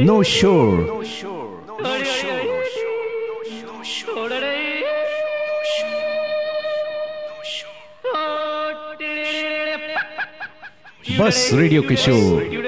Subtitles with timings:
[0.00, 0.84] No shore.
[11.18, 12.62] बस radio किशोर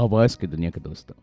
[0.00, 1.14] आवाज़ की दुनिया के दोस्तों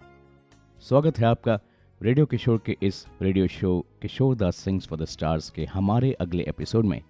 [0.79, 1.59] स्वागत है आपका
[2.01, 6.43] रेडियो किशोर के इस radio show Kishore Das sings for the stars के हमारे अगले
[6.43, 7.01] एपिसोड में,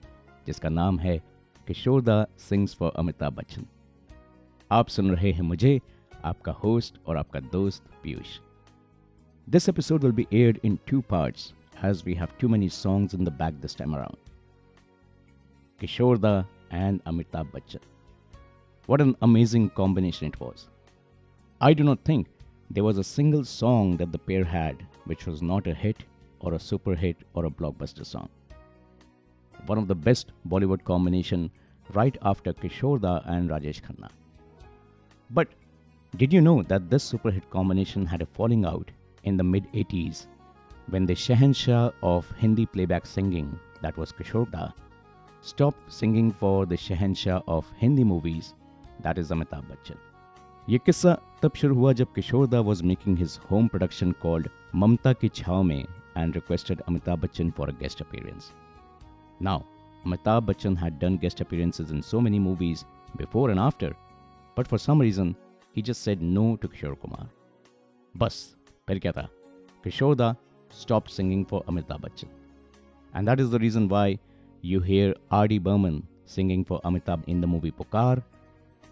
[0.46, 1.18] जिसका नाम है
[1.68, 3.66] किशोर दा सिंग्स फॉर अमिताभ बच्चन
[4.72, 5.82] आप सुन रहे हैं मुझे,
[6.26, 8.40] आपका होस्ट और आपका दोस्त Piyush
[9.50, 11.54] this episode will be aired in two parts
[11.84, 14.18] as we have too many songs in the back this time around.
[15.82, 17.86] Kishore and Amitabh Bachchan.
[18.90, 20.70] What an amazing combination it was.
[21.60, 22.28] I do not think
[22.70, 26.04] there was a single song that the pair had which was not a hit
[26.40, 28.30] or a super hit or a blockbuster song.
[29.66, 31.50] One of the best Bollywood combination
[31.94, 34.10] right after Kishore and Rajesh Khanna.
[35.32, 35.48] But
[36.16, 38.92] did you know that this super hit combination had a falling out
[39.24, 40.28] in the mid 80s
[40.90, 44.74] when the Shahanshah of Hindi playback singing, that was Kishore
[45.42, 48.54] stopped singing for the Shahanshah of Hindi movies,
[49.02, 49.98] that is Amitabh Bachchan.
[50.70, 55.30] ये किस्सा तब शुरू हुआ जब Kishoreda was making his home production called Mamta Ki
[55.36, 55.80] Chhaon Mein
[56.18, 58.52] and requested Amitabh Bachchan for a guest appearance
[59.42, 59.62] now
[60.06, 62.84] Amitabh Bachchan had done guest appearances in so many movies
[63.18, 63.96] before and after
[64.58, 65.34] but for some reason
[65.78, 67.30] he just said no to Kishore Kumar
[68.16, 68.56] बस,
[68.88, 69.28] फिर क्या था
[69.84, 70.36] किशोरदा
[70.72, 72.30] stopped singing for Amitabh Bachchan.
[73.14, 74.20] And that is the reason why
[74.64, 75.60] you hear R.D.
[75.60, 78.24] Burman singing for Amitabh in the movie Pokar.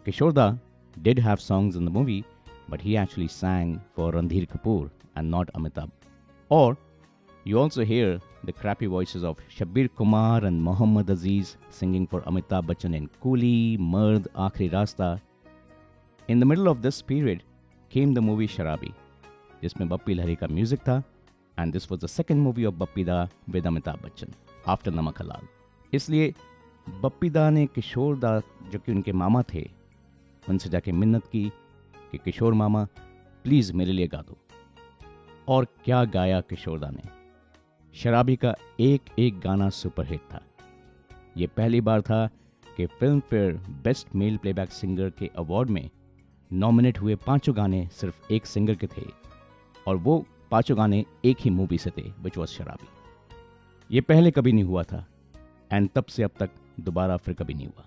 [0.05, 0.59] Kishorda
[1.01, 2.23] did have songs in the movie,
[2.69, 5.89] but he actually sang for Randhir Kapoor and not Amitabh.
[6.49, 6.77] Or
[7.43, 12.65] you also hear the crappy voices of Shabir Kumar and Mohammad Aziz singing for Amitabh
[12.65, 15.21] Bachchan in Coolie, Mard, Akhri Rasta.
[16.27, 17.43] In the middle of this period
[17.89, 18.93] came the movie Sharabi,
[19.61, 21.01] जिसमें बप्पी लहरी का music था
[21.59, 24.33] and this was the second movie of Bappi da with Amitabh Bachchan
[24.69, 25.47] after नमक हलाल
[25.93, 26.33] इसलिए
[27.01, 28.39] बप्पी दा ने किशोर दा
[28.71, 29.63] जो कि उनके मामा थे
[30.49, 31.51] उनसे जाके मिन्नत की
[32.11, 32.87] कि किशोर मामा
[33.43, 34.37] प्लीज़ मेरे लिए गा दो।
[35.47, 37.03] और क्या गाया किशोरदा ने?
[37.93, 40.41] शराबी का एक एक गाना सुपरहिट था।
[41.37, 42.27] ये पहली बार था
[42.77, 42.85] कि
[43.19, 45.89] Filmfare best male playback singer के अवार्ड में
[46.53, 49.05] नॉमिनेट हुए पाँचों गाने सिर्फ़ एक सिंगर के थे
[49.87, 52.87] और वो पाँचों गाने एक ही मूवी से थे विच वॉज़ शराबी।
[53.95, 55.05] ये पहले कभी नहीं हुआ था
[55.71, 57.85] एंड तब से अब तक दोबारा फिर कभी नहीं हुआ।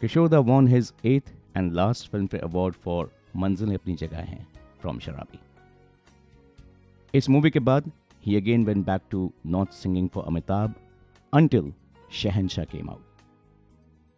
[0.00, 4.48] Kishoreda won his eighth and last Filmfare award for Manzil अपनी जगह हैं
[4.80, 5.38] फ्रॉम शराबी।
[7.14, 7.90] इस मूवी के बाद
[8.26, 10.74] ही again went back to not singing for Amitabh
[11.34, 11.74] until
[12.12, 13.00] Shahenshah came out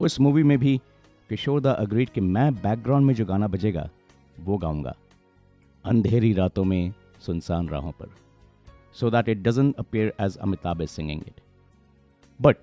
[0.01, 3.91] उस मूवी में भी किशोर किशोरदा अग्रीड कि मैं बैकग्राउंड में जो गाना बजेगा,
[4.41, 4.95] वो गाऊँगा।
[5.85, 8.11] अंधेरी रातों में सुनसान राहों पर।
[8.95, 11.41] So that it doesn't appear as Amitabh is singing it
[12.43, 12.57] but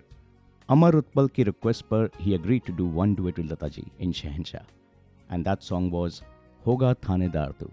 [0.74, 4.64] Amar Utpal ki request per he agreed to do one duet with Lataji in Shahenshah.
[5.30, 6.22] And that song was
[6.66, 7.70] Hoga Thanedar Tu.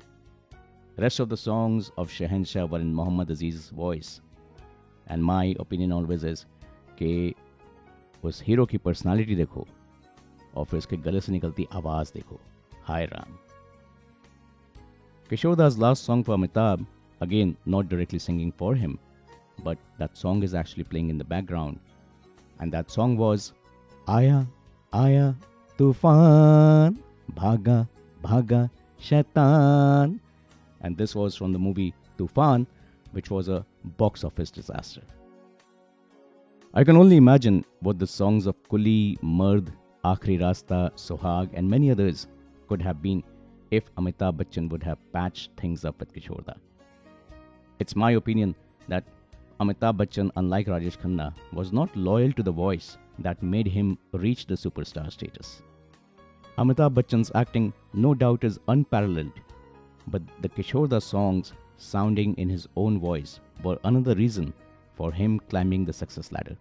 [0.96, 4.20] Rest of the songs of Shahenshah were in Muhammad Aziz's voice.
[5.06, 6.44] And my opinion always is
[6.98, 7.34] कि
[8.24, 9.66] उस hero की personality देखो
[10.56, 12.40] और फिर उसके गले से निकलती आवाज़ देखो
[12.88, 13.36] हाय Ram
[15.30, 16.84] Kishorda's last song for Amitabh,
[17.20, 18.98] again not directly singing for him,
[19.62, 21.78] but that song is actually playing in the background
[22.60, 23.52] and that song was
[24.06, 24.44] Aya,
[24.92, 25.34] Aya,
[25.78, 26.98] Tufan,
[27.34, 27.88] Bhaga,
[28.22, 30.20] Bhaga, Shaitan.
[30.80, 32.66] And this was from the movie Tufan,
[33.12, 33.64] which was a
[33.96, 35.02] box office disaster.
[36.74, 39.72] I can only imagine what the songs of Kuli, Mard,
[40.04, 42.26] Akhri Rasta, Sohag, and many others
[42.68, 43.22] could have been
[43.70, 46.56] if Amitabh Bachchan would have patched things up with Kishorda.
[47.78, 48.54] It's my opinion
[48.88, 49.04] that
[49.60, 54.46] Amitabh Bachchan, unlike Rajesh Khanna, was not loyal to the voice that made him reach
[54.46, 55.62] the superstar status.
[56.58, 59.32] Amitabh Bachchan's acting no doubt is unparalleled,
[60.06, 64.52] but the Kishorda songs sounding in his own voice were another reason
[64.94, 66.56] for him climbing the success ladder.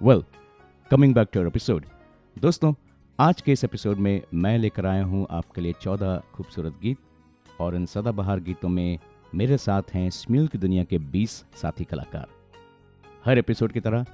[0.00, 0.24] Well,
[0.90, 1.84] coming back to our episode,
[2.40, 2.74] दोस्तों
[3.20, 6.98] आज के इस episode में मैं लेकर आया हूँ आपके लिए चौदह खूबसूरत गीत
[7.60, 8.98] और इन सदाबहार गीतों में
[9.34, 12.26] मेरे साथ हैं स्म्यूल की दुनिया के 20 साथी कलाकार।
[13.24, 14.04] हर एपिसोड की तरह,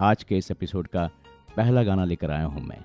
[0.00, 1.06] आज के इस एपिसोड का
[1.56, 2.78] पहला गाना लेकर आया हूँ मैं।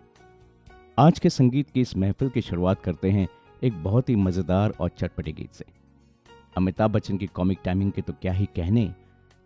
[1.00, 3.28] आज के संगीत की इस महफिल की शुरुआत करते हैं
[3.64, 5.66] एक बहुत ही मज़ेदार और चटपटे गीत से।
[6.58, 8.94] अमिताभ बच्चन की कॉमिक टाइमिंग के तो क्या ही कहने,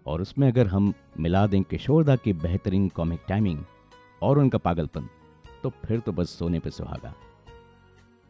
[0.06, 3.64] और उसमें अगर हम मिला दें किशोरदा की बेहतरीन कॉमिक टाइमिंग
[4.22, 5.08] और उनका पागलपन
[5.64, 7.14] तो फिर तो बस सोने पे सुहागा।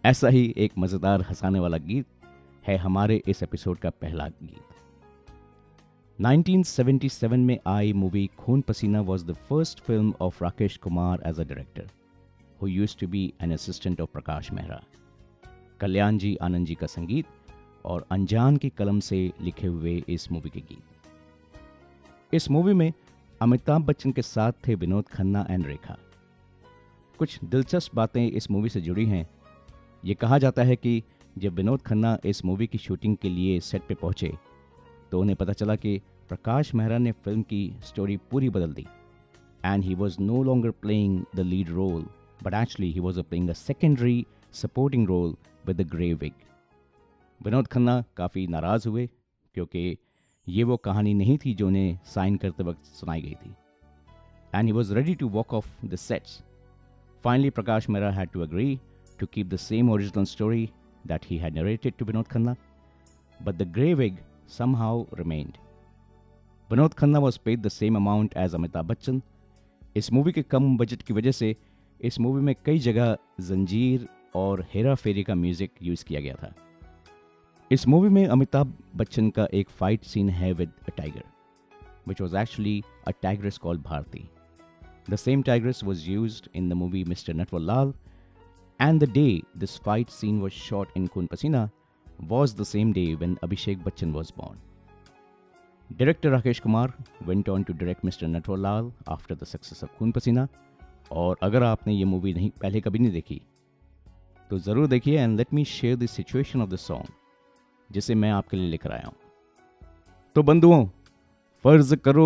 [0.03, 2.05] ऐसा ही एक मज़ेदार हंसाने वाला गीत
[2.67, 4.73] है हमारे इस एपिसोड का पहला गीत।
[6.21, 11.43] 1977 में आई movie Khoon Pasina was the first film of Rakesh Kumar as a
[11.43, 11.89] director
[12.61, 14.83] who used to be an assistant of Prakash Mehra
[15.79, 17.25] Kalyan ji, Anand ji का संगीत
[17.85, 20.83] और अनजान की कलम से लिखे हुए इस मूवी के गीत।
[22.33, 22.93] इस मूवी में
[23.41, 25.97] अमिताभ बच्चन के साथ थे विनोद खन्ना एंड रेखा।
[27.19, 29.29] कुछ दिलचस्प बातें इस मूवी से जुड़ी हैं।
[30.05, 31.03] ये कहा जाता है कि
[31.35, 34.31] जब विनोद खन्ना इस मूवी की शूटिंग के लिए सेट पे पहुँचे
[35.11, 35.97] तो उन्हें पता चला कि
[36.29, 38.85] प्रकाश मेहरा ने फ़िल्म की स्टोरी पूरी बदल दी।
[39.65, 42.05] And he was no longer playing the lead role
[42.43, 45.35] but actually he was a playing a secondary supporting role
[45.67, 46.33] with the grey wig
[47.41, 49.07] Vinod Khanna काफ़ी नाराज़ हुए,
[49.55, 49.97] क्योंकि
[50.47, 53.55] ये वो कहानी नहीं थी जो उन्हें साइन करते वक्त सुनाई गई थी।
[54.55, 56.41] And he was ready to walk off the sets
[57.23, 58.77] finally Prakash Mehra had to agree
[59.19, 60.65] to keep the same original story
[61.05, 62.57] that he had narrated to Vinod Khanna,
[63.39, 64.17] but the gravig
[64.47, 65.57] somehow remained.
[66.69, 69.21] Vinod Khanna was paid the same amount as Amitabh Bachchan.
[69.97, 71.55] इस movie के कम budget की वजह से
[71.99, 76.53] इस movie में कई जगह जंजीर और हेरा फेरी का म्यूज़िक यूज़ किया गया था
[77.71, 81.23] इस मूवी में अमिताभ बच्चन का एक फाइट सीन है with a tiger
[82.07, 84.25] which was actually a tigress call Bharati
[85.09, 87.93] the same tigress was used in the movie mister Natwar Lal
[88.79, 91.71] and the day this fight scene was shot in Kun Pasina
[92.27, 94.57] was the same day when Abhishek Bachchan was born.
[95.89, 96.93] Director Rakesh Kumar
[97.25, 98.27] went on to direct Mr.
[98.27, 100.47] Natwar Lal after the success of Kun Pasina,
[101.11, 103.41] और अगर आपने ये movie नहीं पहले कभी नहीं देखी
[104.49, 107.11] तो ज़रूर देखिए and let me share the situation of the song
[107.89, 109.15] जिसे मैं आपके लिए लेकर आया हूँ
[110.35, 110.85] तो बंधुओं
[111.65, 112.25] फ़र्ज़ करो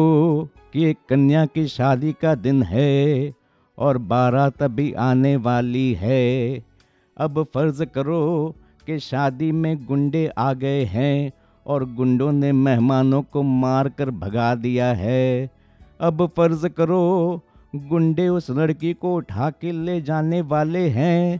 [0.73, 2.87] कि एक कन्या की शादी का दिन है
[3.79, 6.63] और बारात अभी आने वाली है।
[7.17, 8.55] अब फ़र्ज़ करो
[8.87, 11.31] कि शादी में गुंडे आ गए हैं
[11.65, 15.49] और गुंडों ने मेहमानों को मार कर भगा दिया है।
[16.01, 17.41] अब फ़र्ज़ करो,
[17.75, 21.39] गुंडे उस लड़की को उठा के ले जाने वाले हैं।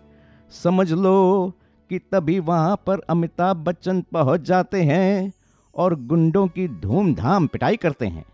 [0.64, 1.54] समझ लो
[1.90, 5.34] कि तभी वहाँ पर अमिताभ बच्चन पहुँच जाते हैं
[5.76, 8.26] और गुंडों की धूमधाम पिटाई करते हैं।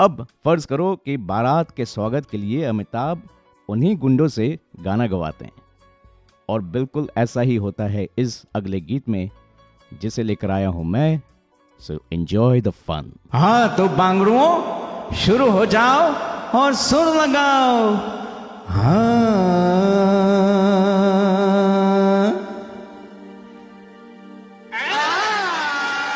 [0.00, 3.22] अब फ़र्ज़ करो कि बारात के स्वागत के लिए अमिताभ
[3.68, 5.52] उन्हीं गुंडों से गाना गवाते हैं।
[6.48, 9.30] और बिल्कुल ऐसा ही होता है इस अगले गीत में,
[10.00, 11.20] जिसे लेकर आया हूँ मैं
[11.80, 16.12] सो एंजॉय द फन हाँ तो बांगड़ुओं, शुरू हो जाओ
[16.60, 17.94] और सुर लगाओ।
[18.68, 19.28] हाँ।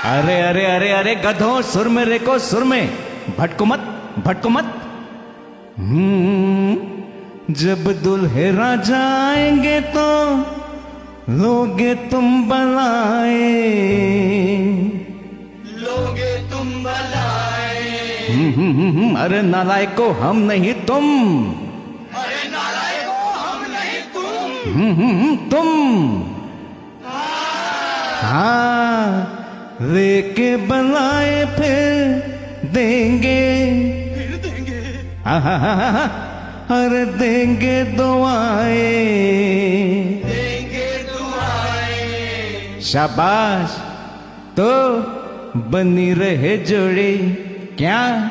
[0.05, 3.01] अरे अरे अरे अरे, गधो, सुर में रेको सुर में।
[3.38, 3.78] भटको मत
[4.26, 4.74] भटको मत।
[5.79, 6.76] हम्म,
[7.55, 10.36] जब दुल्हेरा जाएँगे तो
[11.31, 13.38] लोगे तुम बलाए।
[15.76, 21.05] लोगे तुम बलाए। हम्म, हम्म, अरे नालायक को हम नहीं तुम।
[22.14, 24.02] अरे नारायण को हम नहीं
[25.36, 26.22] तुम। तुम।
[28.22, 29.38] हाँ।
[29.81, 32.31] लेके बनाए फिर
[32.72, 33.67] देंगे।
[34.14, 34.81] फिर देंगे।
[36.74, 38.76] अरे देंगे दुआएँ।
[40.24, 43.76] देंगे दुआएँ। शाबाश।
[44.56, 44.72] तो
[45.56, 47.19] बनी रहे जोड़ी।
[47.79, 48.31] क्या?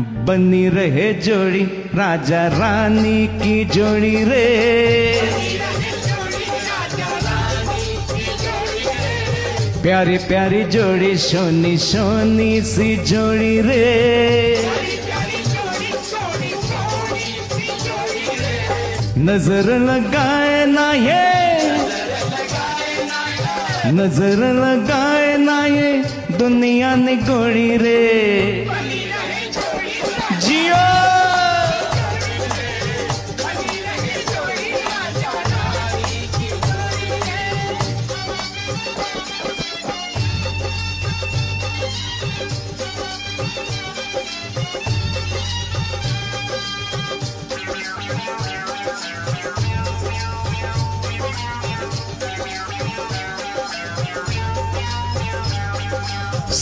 [0.00, 4.42] बनी रहे जोड़ी। राजा रानी की जोड़ी रे।
[9.82, 13.86] प्यारी प्यारी जोड़ी सोनी सोनी सी जोड़ी रे।
[19.18, 21.26] नज़र लगाए ना ये।
[23.92, 25.92] नज़र लगाए ना ये
[26.38, 28.00] दुनिया ने गोड़ी रे।
[30.46, 31.01] जियो।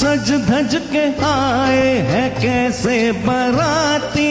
[0.01, 4.31] सज धज के आए हैं कैसे बराती?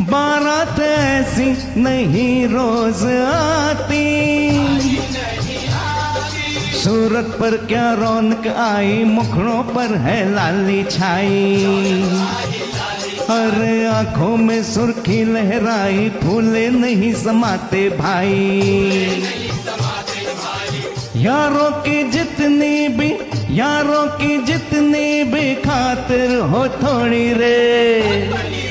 [0.00, 4.06] बारात ऐसी नहीं रोज आती।
[6.78, 11.64] सूरत पर क्या रौनक आई, मुखड़ों पर है लाली छाई।
[13.30, 19.41] अरे आँखों में सुर्खी लहराई, फूले नहीं समाते भाई।
[21.22, 23.08] यारों की जितनी भी
[23.58, 28.61] यारों की जितनी भी खातिर हो थोड़ी रे।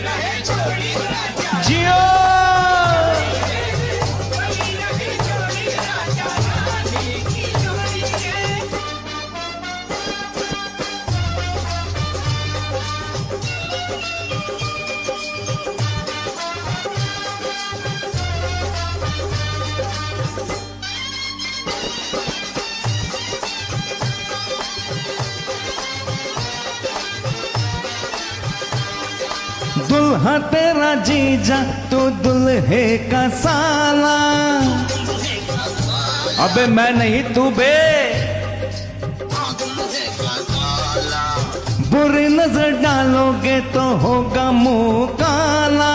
[30.21, 31.57] दुल्हा तेरा जीजा?
[31.89, 34.17] तू दुल्हे का साला।
[36.45, 37.73] अबे मैं नहीं, तू बे।
[41.89, 45.93] बुरी नज़र डालोगे तो होगा मुँह काला।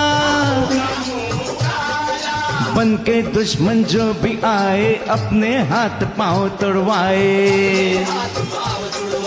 [2.75, 8.25] बन के दुश्मन जो भी आए, अपने हाथ पाँव तोड़वाए।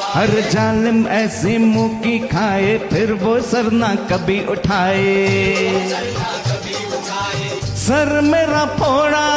[0.09, 5.15] हर जालिम ऐसी मुँह की खाए, फिर वो सर ना कभी उठाए।
[7.79, 9.27] सर मेरा फोड़ा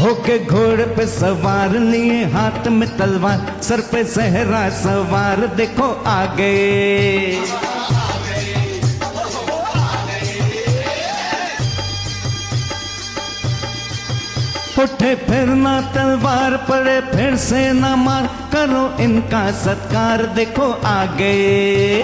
[0.00, 6.52] होके घोड़े पे सवार लिए हाथ में तलवार, सर पे सहरा सवार, देखो आगे।
[14.78, 22.02] उठे फिर ना तलवार पड़े, फिर से ना मार करो इनका सत्कार, देखो आ गए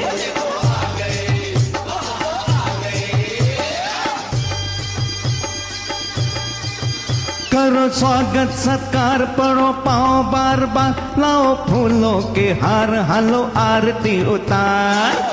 [7.52, 15.29] करो स्वागत, सत्कार, पढ़ो पाओ बार बार, लाओ फूलों के हार, हलो आरती उतार।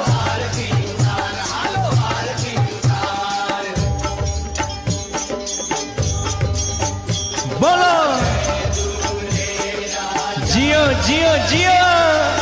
[10.94, 12.37] Geo, Geo.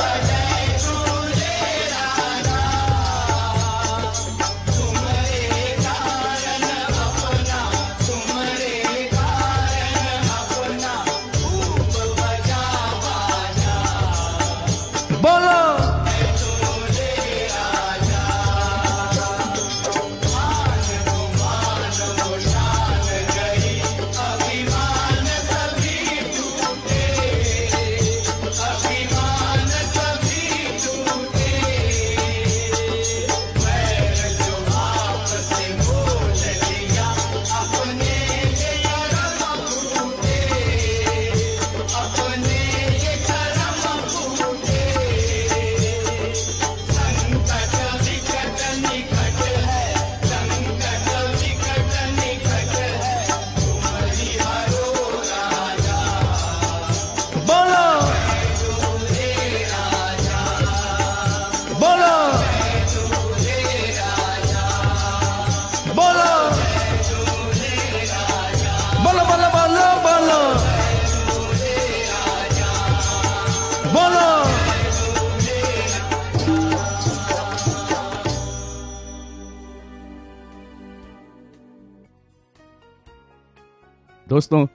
[84.36, 84.66] दोस्तों,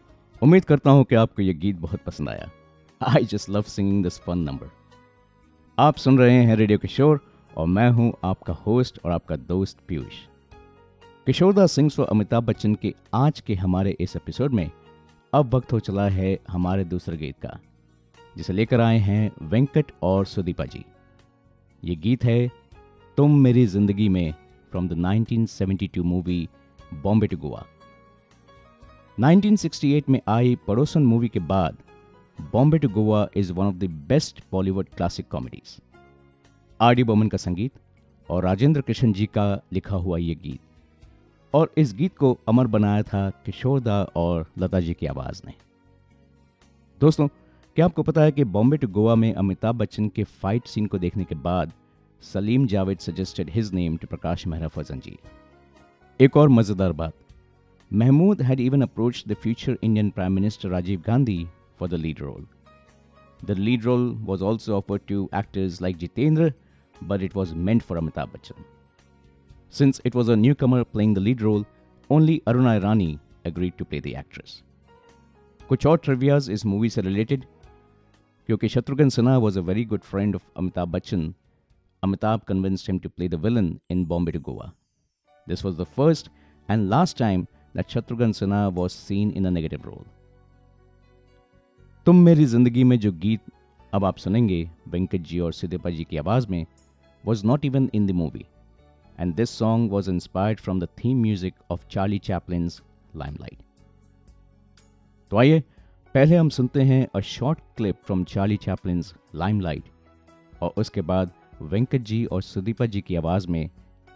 [0.43, 2.49] उम्मीद करता हूँ कि आपको यह गीत बहुत पसंद आया।
[3.00, 4.71] I just love singing this fun number
[5.79, 7.21] आप सुन रहे हैं रेडियो किशोर
[7.57, 10.14] और मैं हूँ आपका होस्ट और आपका दोस्त पीयूष।
[11.26, 14.71] किशोरदास सिंह व अमिताभ बच्चन के आज के हमारे इस एपिसोड में
[15.33, 17.59] अब वक्त हो चला है हमारे दूसरे गीत का,
[18.37, 20.85] जिसे लेकर आए हैं वेंकट और सुदीपा जी।
[21.83, 22.50] ये गीत है
[23.19, 24.33] तुम मेरी ज़िंदगी में
[24.73, 26.49] from the 1972 movie
[27.02, 27.64] Bombay to Goa
[29.19, 31.76] 1968 में आई पड़ोसन मूवी के बाद
[32.52, 35.76] Bombay to Goa is one of the best Bollywood classic comedies.
[36.81, 37.73] R D Burman का संगीत
[38.29, 40.61] और राजेंद्र कृष्ण जी का लिखा हुआ ये गीत।
[41.55, 45.55] और इस गीत को अमर बनाया था किशोरदा और लता जी की आवाज़ ने।
[47.00, 47.29] दोस्तों,
[47.76, 50.99] क्या आपको पता है कि बॉम्बे टू गोवा में अमिताभ बच्चन के फाइट सीन को
[50.99, 51.73] देखने के बाद
[52.23, 55.19] Salim Javed suggested his name to Prakash Mehra फजन जी।
[56.21, 57.14] एक और मज़ेदार बात
[57.91, 61.46] Mehmood had even approach the future Indian prime minister Rajiv Gandhi
[61.79, 62.46] for the lead role
[63.46, 66.51] the lead role was also offered to actors like Jeetendra
[67.01, 68.63] but it was meant for Amitabh Bachchan.
[69.70, 71.65] Since it was a newcomer playing the lead role,
[72.10, 74.62] only Aruna Irani agreed to play the actress.
[75.70, 77.46] कुछ और trivias इस movie से related
[78.50, 81.34] क्योंकि Shatrughan Sinha was a very good friend of Amitabh Bachchan
[82.03, 84.65] Amitabh convinced him to play the villain in Bombay to Goa.
[85.48, 86.27] This was the first
[86.70, 90.05] and last time That Shatrughan Sinha was seen in a negative role
[92.07, 93.41] तुम मेरी ज़िंदगी में जो गीत
[93.95, 96.67] अब आप सुनेंगे, वेंकट जी और सिद्धिपा जी की आवाज़ में
[97.27, 98.45] was not even in the movie
[99.21, 102.71] and this song was inspired from the theme music of Charlie Chaplin
[103.17, 103.59] Limelight
[105.31, 105.61] तो आइए,
[106.15, 109.03] पहले हम सुनते हैं a short clip from Charlie Chaplin
[109.35, 109.85] Limelight
[110.62, 113.71] और उसके बाद वेंकट जी और सुदीपा जी की आवाज़ में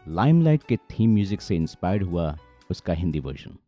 [0.09, 2.39] लाइम लाइट के थीम म्यूज़िक से इंस्पायर्ड हुआ
[2.71, 3.59] उसका हिंदी वर्जन।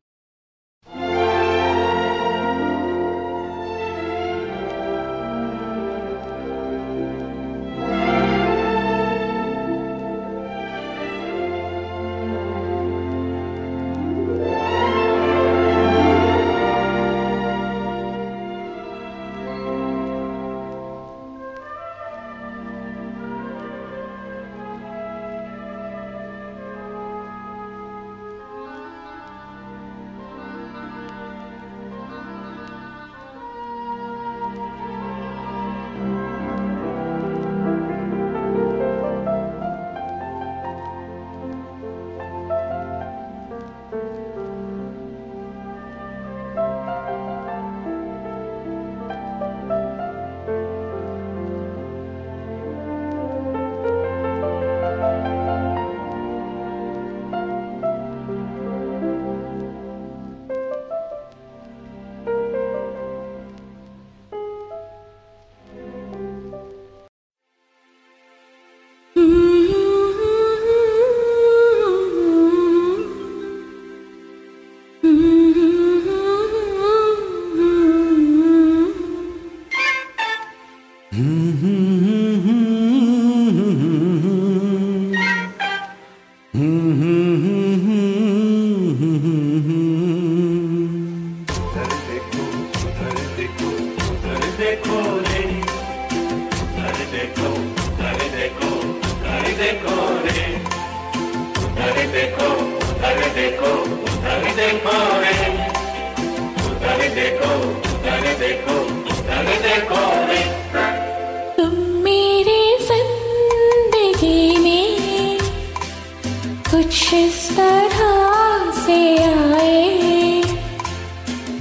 [116.70, 120.42] कुछ इस तरह से आए।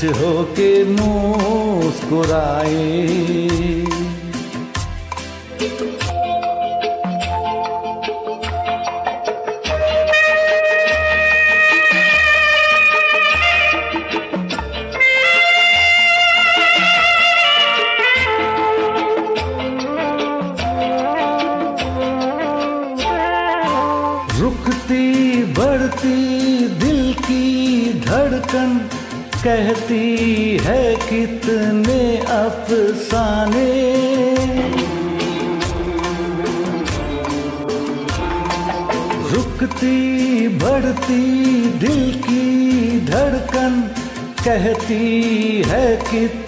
[0.00, 1.40] सच हो के मुस्कुराए।
[44.50, 46.39] कहती है कितने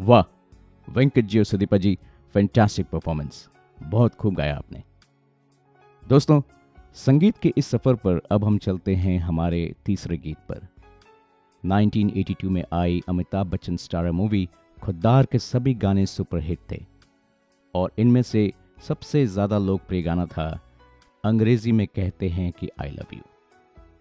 [0.00, 0.22] वाह,
[0.92, 1.98] वेंकट जी और सुदीपा जी
[2.32, 3.48] फैंटास्टिक परफॉर्मेंस
[3.82, 4.82] बहुत खूब गाया आपने।
[6.08, 6.42] दोस्तों,
[6.94, 10.66] संगीत के इस सफ़र पर अब हम चलते हैं हमारे तीसरे गीत पर।
[11.64, 14.48] 1982 में आई अमिताभ बच्चन स्टारर मूवी,
[14.82, 16.84] खुद्दार के सभी गाने सुपरहिट थे।
[17.74, 18.52] और इनमें से
[18.88, 20.67] सबसे ज़्यादा लोकप्रिय गाना था
[21.28, 23.20] अंग्रेज़ी में कहते हैं कि आई लव यू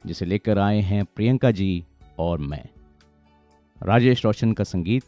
[0.06, 1.84] जिसे लेकर आए हैं प्रियंका जी
[2.20, 2.63] और मैं।
[3.84, 5.04] राजेश रोशन का संगीत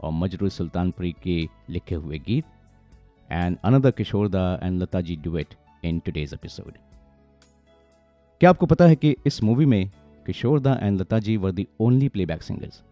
[0.00, 2.44] और मजरू सुल्तानपुरी के लिखे हुए गीत
[3.28, 5.54] and another Kishoreda and Lata ji duet
[5.84, 6.72] in today's episode
[8.40, 9.90] क्या आपको पता है कि इस मूवी में
[10.26, 12.82] Kishoreda and Lata ji were the only playback singers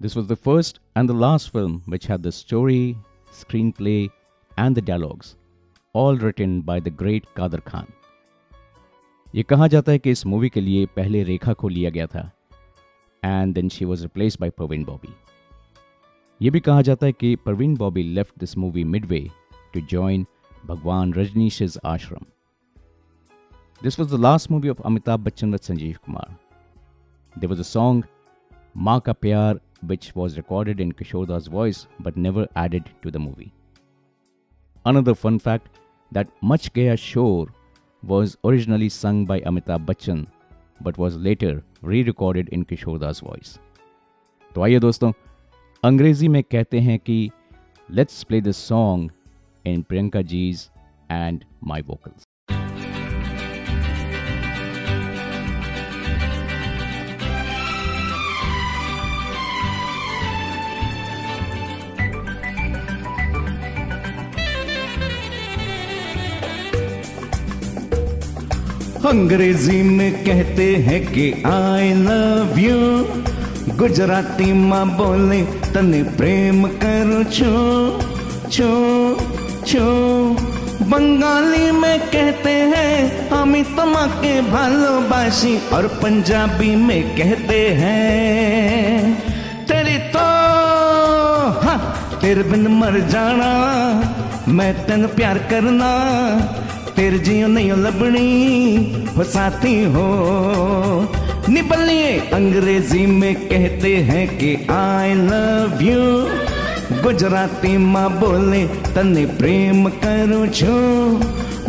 [0.00, 2.96] this was the first and the last film which had the story
[3.70, 3.96] screenplay
[4.58, 5.36] and the dialogues
[5.94, 7.86] all written by the great Kader Khan.
[9.34, 12.30] ये कहा जाता है कि इस movie के लिए पहले रेखा को लिया गया था
[13.22, 15.12] and then she was replace by Parveen Babi
[16.40, 19.20] ये भी कहा जाता है कि Parveen Babi left this movie midway
[19.74, 20.24] to join
[20.66, 22.24] Bhagwan Rajneesh's ashram.
[23.82, 26.36] This was the last movie of Amitabh Bachchan with Sanjeev Kumar
[27.34, 28.04] there was a song
[28.76, 33.48] माँ का प्यार which was recorded in Kishorda's voice, but never added to the movie.
[34.84, 35.80] Another fun fact
[36.12, 37.46] that Much Gaya Shore
[38.02, 40.26] was originally sung by Amitabh Bachchan
[40.80, 43.58] but was later re-recorded in Kishorda's voice.
[44.54, 45.12] तो आइए दोस्तों
[45.84, 47.30] अंग्रेज़ी में कहते हैं कि
[47.88, 49.10] let's play this song
[49.66, 50.68] in Priyanka ji's
[51.10, 52.24] and my vocals
[69.06, 75.40] अंग्रेज़ी में कहते हैं कि आई लव यू गुजराती माँ बोले,
[75.72, 77.54] तने प्रेम कर छो
[78.48, 78.70] छो
[79.66, 79.86] छो।
[80.84, 89.14] बंगाली में कहते हैं हमी तमाके भालोबासी और पंजाबी में कहते हैं,
[89.66, 90.26] तेरी तो
[91.60, 91.76] हा,
[92.22, 93.52] तेरे बिन मर जाना।
[94.48, 95.90] मैं तन प्यार करना
[96.96, 100.08] तेरे जियो नहीं लबनी हो साथी हो।
[101.48, 106.02] निबलिए, अंग्रेज़ी में कहते हैं कि आई लव यू
[107.02, 110.76] गुजराती माँ बोले तने प्रेम करो छो।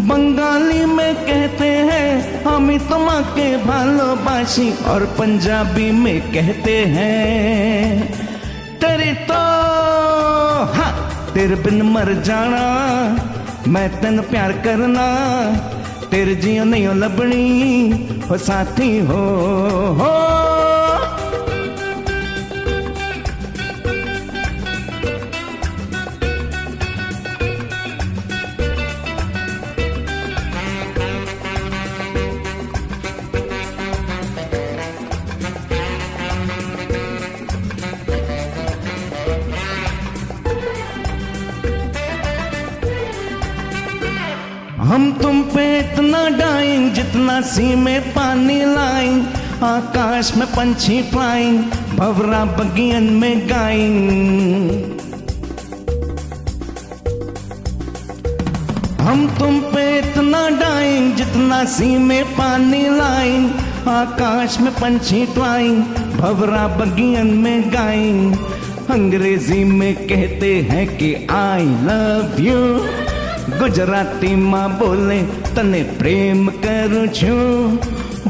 [0.04, 8.08] बंगाली में कहते हैं, हम तुम्हाके भालोबासी और पंजाबी में कहते हैं,
[8.80, 9.42] तेरे तो
[10.74, 10.92] हाँ
[11.34, 12.66] तेरे बिन मर जाना।
[13.68, 15.06] मैं तेन प्यार करना
[16.12, 19.24] तेरे जियो नहीं लबनी हो साथी हो
[20.00, 20.43] हो
[44.90, 49.22] हम तुम पे इतना डाइंग जितना सी में पानी लाइन,
[49.64, 51.60] आकाश में पंछी फ्लाइंग
[52.00, 54.00] भवरा बगियन में गाइंग
[59.02, 63.50] हम तुम पे इतना डाइंग जितना सी में पानी लाइन,
[63.90, 65.84] आकाश में पंछी फ्लाइंग
[66.20, 68.36] भवरा बगियन में गाइंग
[68.92, 72.60] अंग्रेज़ी में कहते हैं कि आई लव यू
[73.63, 75.21] ગુજરાતીમાં બોલે
[75.57, 77.41] તને પ્રેમ કરું છું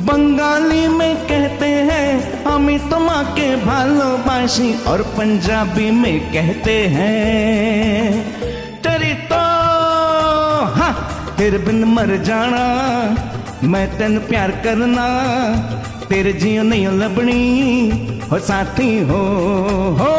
[0.09, 2.09] बंगाली में कहते हैं
[2.45, 8.13] हम तुमा के भालोबासी और पंजाबी में कहते हैं
[8.85, 9.41] तेरी तो
[10.77, 10.93] हाँ
[11.39, 12.63] तेरे बिन मर जाना
[13.73, 15.07] मैं तेन प्यार करना
[16.11, 17.43] तेरे जियो नहीं लबनी
[18.31, 19.23] हो साथी हो
[20.01, 20.13] हो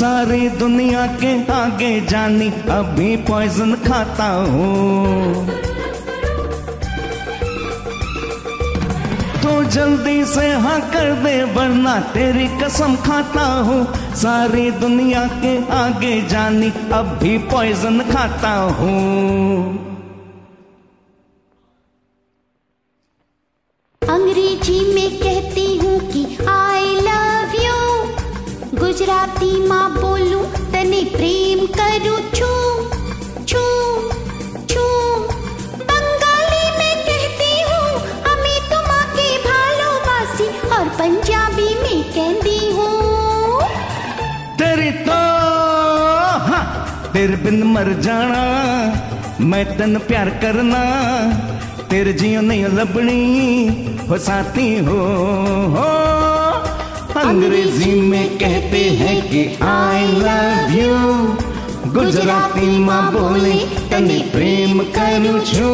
[0.00, 5.46] सारी दुनिया के आगे जानी, अभी पॉइजन खाता हूँ।
[9.42, 13.84] तो जल्दी से हाँ कर दे, वरना तेरी कसम खाता हूँ।
[14.14, 19.89] सारी दुनिया के आगे जानी अब भी पॉइजन खाता हूँ।
[49.64, 50.82] तन प्यार करना
[51.90, 54.98] तेरे जियो नहीं लबनी हो साथी हो
[55.66, 55.88] हो।
[57.20, 63.54] अंग्रेज़ी में कहते हैं कि आई लव यू गुजराती माँ बोले,
[63.90, 65.70] तने प्रेम करूँ छू।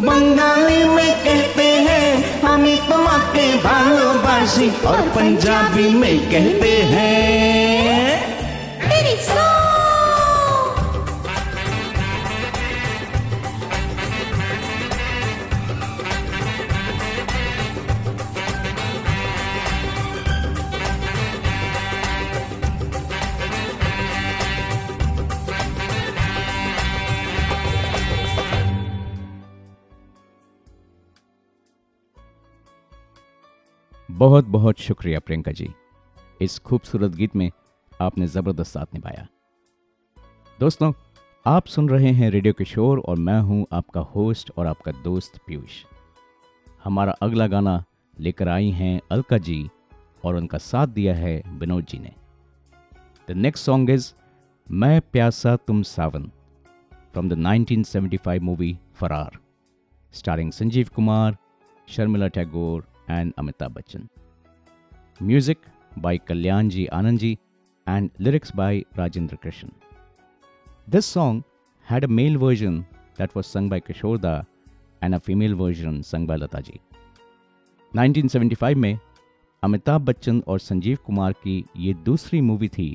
[0.00, 8.25] बंगाली में कहते हैं हमें तुम तुम्हारे भालोबासी और पंजाबी में कहते हैं
[34.26, 35.68] बहुत बहुत शुक्रिया प्रियंका जी।
[36.42, 37.50] इस खूबसूरत गीत में
[38.00, 39.26] आपने ज़बरदस्त साथ निभाया।
[40.60, 40.92] दोस्तों,
[41.46, 45.84] आप सुन रहे हैं रेडियो किशोर और मैं हूँ आपका होस्ट और आपका दोस्त पीयूष।
[46.84, 47.84] हमारा अगला गाना
[48.20, 49.70] लेकर आई हैं अलका जी
[50.24, 52.12] और उनका साथ दिया है विनोद जी ने।
[53.28, 54.12] द नेक्स्ट सॉन्ग इज़
[54.70, 56.30] मैं प्यासा तुम सावन
[57.12, 59.38] from the 1975 movie Faraar
[60.12, 61.36] starring Sanjeev Kumar,
[61.88, 64.08] Sharmila Tagore and Amitabh Bachchan
[65.22, 65.58] music
[65.96, 67.38] by Kalyanji Anandji
[67.86, 69.70] and lyrics by Rajendra Krishan.
[70.88, 71.44] This song
[71.86, 72.84] had a male version
[73.16, 74.46] that was sung by Kishorda
[75.02, 76.80] and a female version sung by Lata ji.
[77.94, 78.98] 1975 में
[79.62, 82.88] अमिताभ बच्चन और संजीव कुमार की ये दूसरी movie थी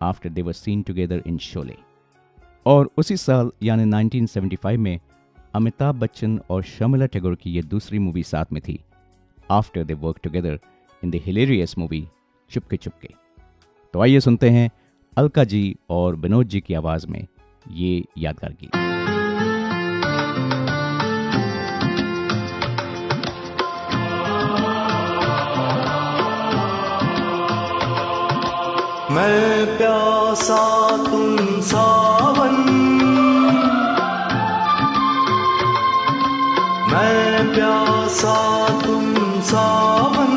[0.00, 1.76] after they were seen together in Sholay
[2.66, 4.98] और उसी साल यानी 1975 में
[5.54, 8.78] अमिताभ बच्चन और शर्मिला टैगोर की ये दूसरी मूवी साथ में थी
[9.52, 10.58] after they work together
[11.04, 12.06] in the hilarious movie
[12.50, 13.14] Chupke Chupke
[13.94, 14.70] तो आइए सुनते हैं
[15.16, 17.26] अलका जी और विनोद जी की आवाज़ में
[17.70, 18.76] ये यादगार गीत।
[29.12, 30.60] मैं प्यासा
[31.04, 32.56] तुम सावन।
[36.92, 38.36] मैं प्यासा
[38.80, 39.11] तुम
[39.50, 40.31] सावन मैं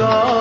[0.00, 0.37] का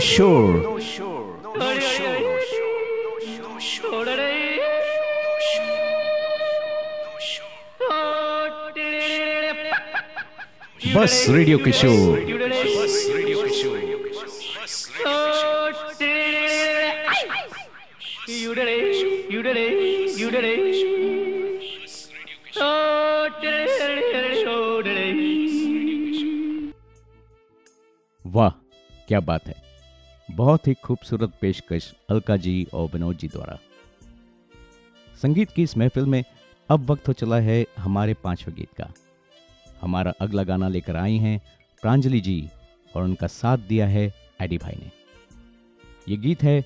[0.00, 0.80] shore.
[10.94, 12.18] बस रेडियो किशोर
[28.24, 28.50] वाह
[29.08, 29.49] क्या बात है।
[30.40, 33.58] बहुत ही खूबसूरत पेशकश अलका जी और विनोद जी द्वारा।
[35.22, 36.24] संगीत की इस महफिल में
[36.68, 38.86] अब वक्त हो चला है हमारे पाँचवें गीत का।
[39.80, 41.40] हमारा अगला गाना लेकर आई हैं
[41.82, 42.48] प्रांजलि जी
[42.96, 44.90] और उनका साथ दिया है एडी भाई ने।
[46.08, 46.64] ये गीत है,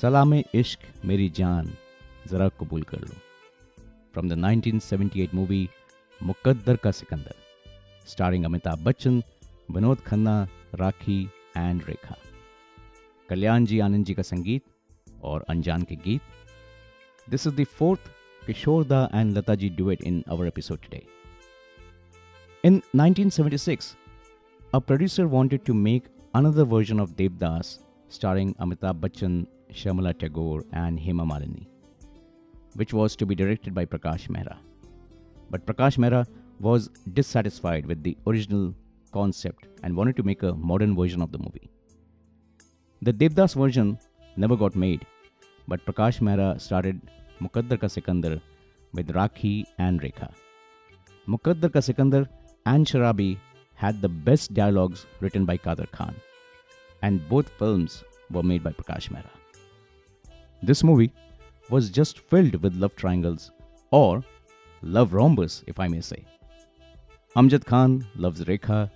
[0.00, 1.72] सलाम इश्क मेरी जान,
[2.26, 3.14] ज़रा कबूल कर लो।
[4.12, 5.68] From the 1978 movie
[6.22, 7.34] Muqaddar Ka Sikandar.
[8.06, 9.22] Starring Amitabh Bachchan,
[9.70, 11.22] Vinod Khanna, Rakhee
[11.56, 12.16] and Rekha.
[13.29, 14.63] कल्याण जी आनंद जी का संगीत
[15.23, 18.09] और अनजान के गीत this is the fourth
[18.47, 21.05] Kishoreda and Lata ji duet in our episode today
[22.63, 23.95] In 1976,
[24.73, 27.69] a producer wanted to make another version of Devdas
[28.09, 31.67] starring Amitabh Bachchan, Shamala Tagore, and Hema Malini,
[32.75, 34.57] which was to be directed by Prakash Mehra.
[35.49, 36.25] But Prakash Mehra
[36.59, 38.73] was dissatisfied with the original
[39.13, 41.69] concept and wanted to make a modern version of the movie.
[43.04, 43.98] The Devdas version
[44.36, 45.04] never got made,
[45.66, 47.00] but Prakash Mehra started
[47.40, 48.40] Mukaddar Ka Sikandar
[48.94, 50.32] with Rakhi and Rekha.
[51.26, 52.28] Mukaddar Ka Sikandar
[52.64, 53.38] and Sharabi
[53.74, 56.14] had the best dialogues written by Kader Khan,
[57.02, 59.34] and both films were made by Prakash Mehra.
[60.62, 61.12] This movie
[61.70, 63.50] was just filled with love triangles
[63.90, 64.22] or
[64.82, 66.24] love rhombus, if I may say.
[67.34, 68.88] Amjad Khan loves Rekha,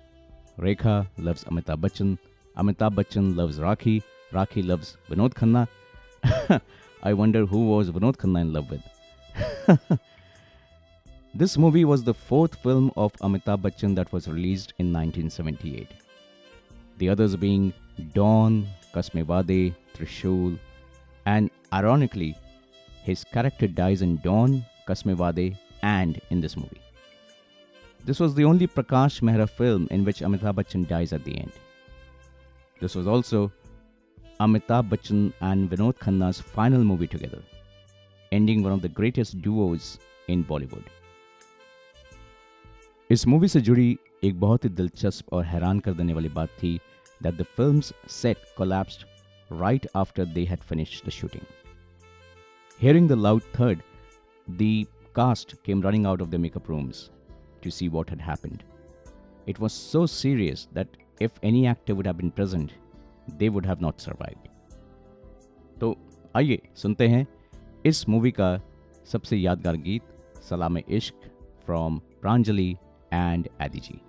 [0.57, 2.17] Rekha loves Amitabh Bachchan,
[2.57, 4.03] Amitabh Bachchan loves Rakhi,
[4.33, 5.67] Rakhi loves Vinod Khanna.
[7.03, 9.99] I wonder who was Vinod Khanna in love with.
[11.37, 15.87] This movie was the fourth film of Amitabh Bachchan that was released in 1978.
[16.97, 17.73] The others being
[18.15, 20.57] Dawn, Kasme Wade, Trishul,
[21.27, 22.35] and ironically,
[23.03, 26.81] his character dies in Dawn, Kasme Wade, and in this movie.
[28.03, 31.51] This was the only Prakash Mehra film in which Amitabh Bachchan dies at the end.
[32.80, 33.50] This was also
[34.40, 37.42] Amitabh Bachchan and Vinod Khanna's final movie together,
[38.32, 40.90] ending one of the greatest duos in Bollywood.
[43.10, 46.78] इस movie से जुड़ी एक बहुत ही दिलचस्प और हैरान कर देने वाली बात थी
[47.22, 49.04] that the films set collapsed
[49.60, 51.44] right after they had finished the shooting.
[52.78, 53.82] Hearing the loud thud,
[54.48, 57.10] the cast came running out of their makeup rooms
[57.62, 58.64] to see what had happened.
[59.46, 60.88] It was so serious that
[61.21, 62.71] if any actor would have been present
[63.39, 64.49] they would have not survive
[65.79, 65.95] तो
[66.35, 67.25] आइए सुनते हैं
[67.85, 68.59] इस movie का
[69.11, 71.29] सबसे यादगार गीत सलाम इश्क
[71.65, 72.71] फ्रॉम प्रांजलि
[73.13, 73.99] एंड एदिजी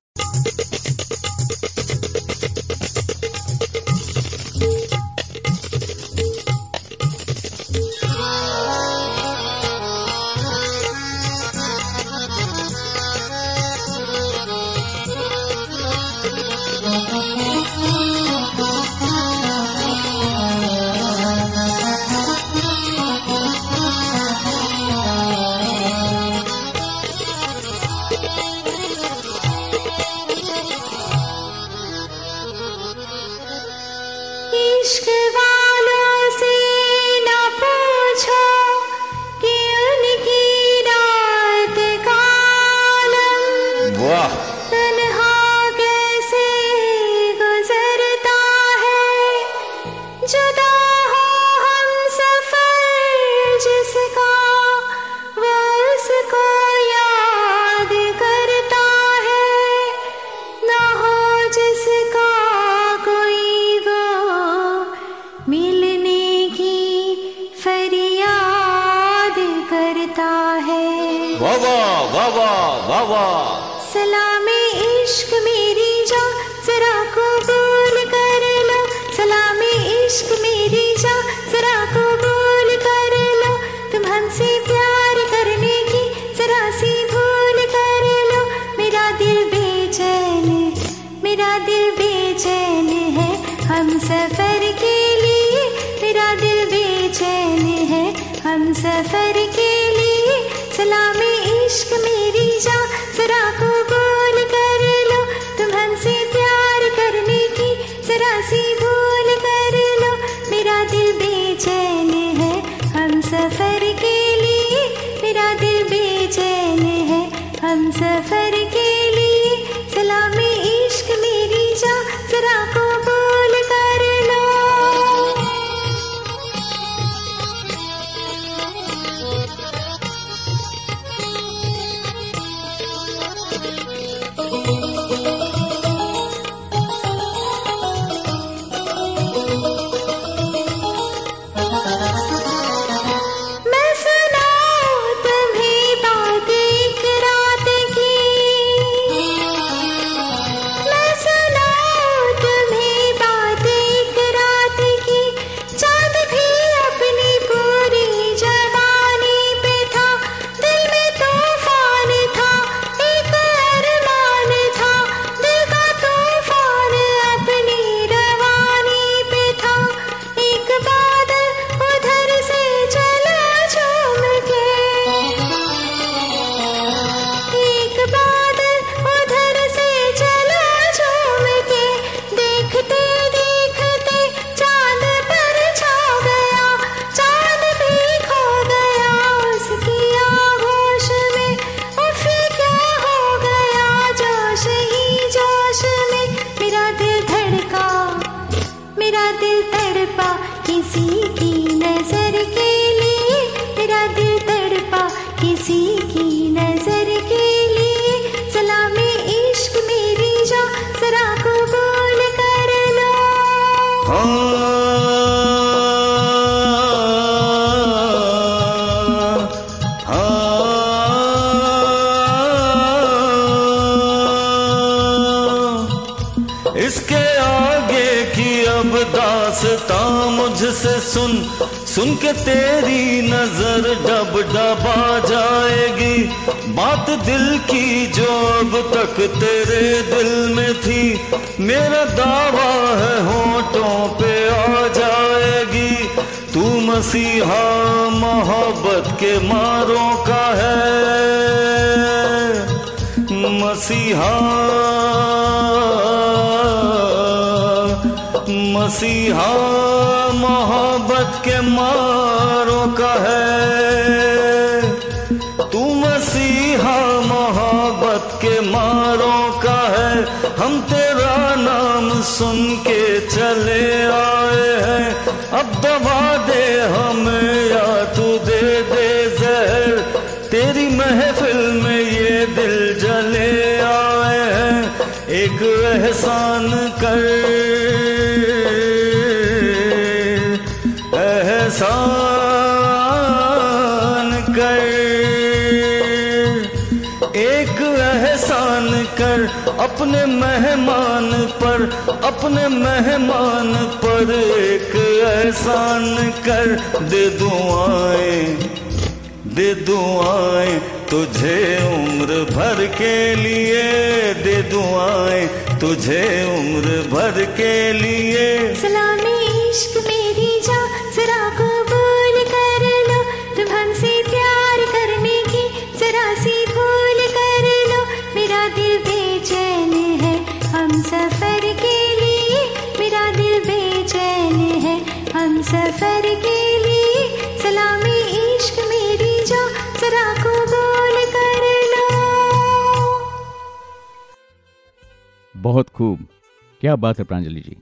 [346.98, 347.76] बात है Pranjali ji.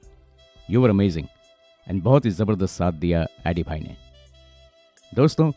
[0.68, 1.26] You were amazing
[1.86, 3.96] and बहुत ही ज़बरदस्त साथ दिया एडी भाई ने।
[5.12, 5.50] दोस्तों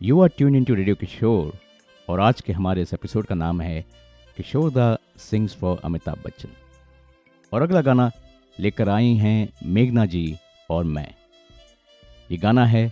[0.00, 1.52] you are tune in to radio Kishore
[2.08, 3.84] और आज के हमारे इस एपिसोड का नाम है
[4.36, 6.48] किशोर दा सिंग्स फॉर अमिताभ बच्चन
[7.52, 8.10] और अगला गाना
[8.58, 10.36] लेकर आई हैं मेघना जी
[10.70, 11.08] और मैं।
[12.30, 12.90] ये गाना है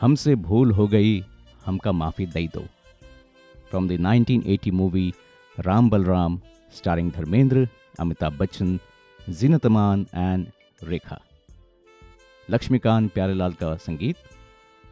[0.00, 1.24] हमसे भूल हो गई,
[1.66, 2.64] हमका माफ़ी दई दो।
[3.70, 5.12] From the 1980 movie
[5.56, 6.40] Ram Balram
[6.72, 7.68] starring Dharmendra
[8.00, 8.78] Amitabh Bachchan
[9.28, 10.46] Zeenat Aman and
[10.84, 11.18] Rekha.
[12.48, 14.16] Laxmikant Pyarelal का संगीत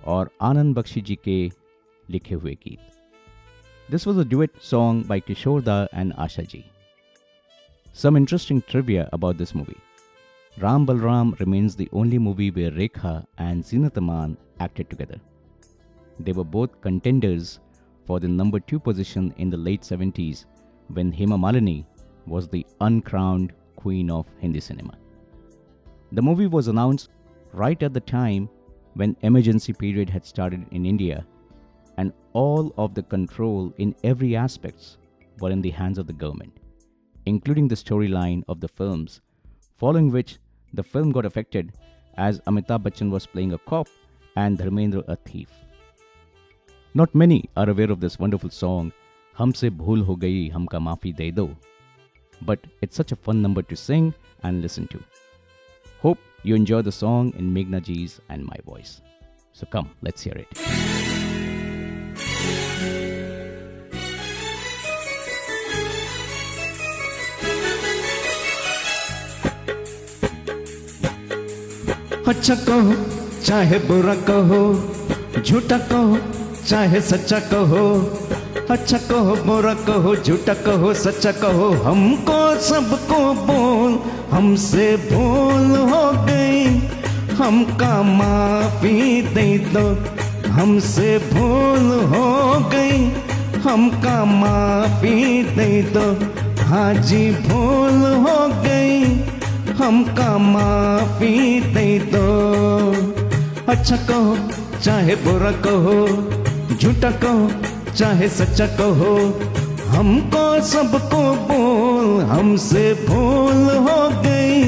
[0.07, 1.37] और आनंद बख्शी जी के
[2.07, 6.65] लिखे हुए गीत। This was a duet song by Kishore da and Asha ji
[7.97, 9.77] some interesting trivia about this movie
[10.57, 15.21] Ram Balram remains the only movie where Rekha and Zeenat Aman acted together
[16.23, 17.59] they were both contenders
[18.07, 20.47] for the number two position in the late seventies
[20.91, 21.85] when Hema Malini
[22.29, 23.53] was the uncrowned
[23.85, 24.97] queen of Hindi cinema.
[26.19, 27.11] The movie was announced
[27.53, 28.49] right at the time
[28.95, 31.25] when emergency period had started in India
[31.99, 34.99] and all of the control in every aspects
[35.41, 36.65] were in the hands of the government
[37.27, 39.21] including the storyline of the films,
[39.77, 40.39] following which
[40.75, 41.73] the film got affected
[42.17, 43.89] as Amitabh Bachchan was playing a cop
[44.37, 45.49] and Dharmendra a thief.
[46.95, 48.93] Not many are aware of this wonderful song,
[49.37, 51.57] Humse Bhool Ho Gayi Humka Maafi De Do,
[52.44, 54.14] but it's such a fun number to sing
[54.44, 55.00] and listen to.
[56.02, 59.02] Hope you enjoy the song in Meghna Ji's and my voice.
[59.54, 60.48] So come, let's hear it.
[72.32, 72.94] अच्छा कहो
[73.46, 74.62] चाहे बुरा कहो
[75.42, 76.18] झूठा कहो
[76.68, 77.84] चाहे सच्चा कहो
[78.55, 83.99] अच्छा कहो बुरा कहो झूठा कहो सच्चा कहो हमको सबको बोल,
[84.31, 86.65] हमसे भूल हो गई।
[87.41, 89.85] हमका माफ़ी दे दो,
[90.53, 92.29] हमसे भूल हो
[92.75, 93.03] गई।
[93.67, 96.07] हमका माफ़ी दे दो
[96.65, 99.03] हाँ जी भूल हो गई।
[99.83, 102.27] हमका माफ़ी दे दो।
[103.73, 104.37] अच्छा कहो
[104.81, 105.97] चाहे बुरा कहो
[106.77, 107.49] झूठा कहो
[107.97, 109.15] चाहे सच्चा कहो
[109.89, 114.63] हमको सबको बोल, हमसे भूल हो गई।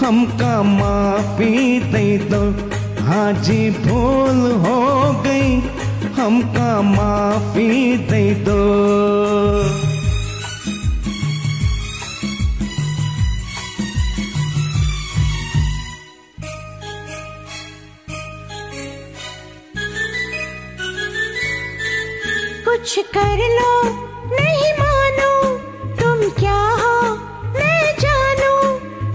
[0.00, 2.42] हमका माफ़ी दे दो
[3.04, 4.80] हाजी भूल हो
[5.22, 5.60] गई।
[6.18, 9.87] हमका माफ़ी दे दो।
[22.88, 23.72] कुछ कर लो।
[24.28, 25.32] नहीं मानो
[25.96, 26.92] तुम क्या हो,
[27.56, 28.52] मैं जानू।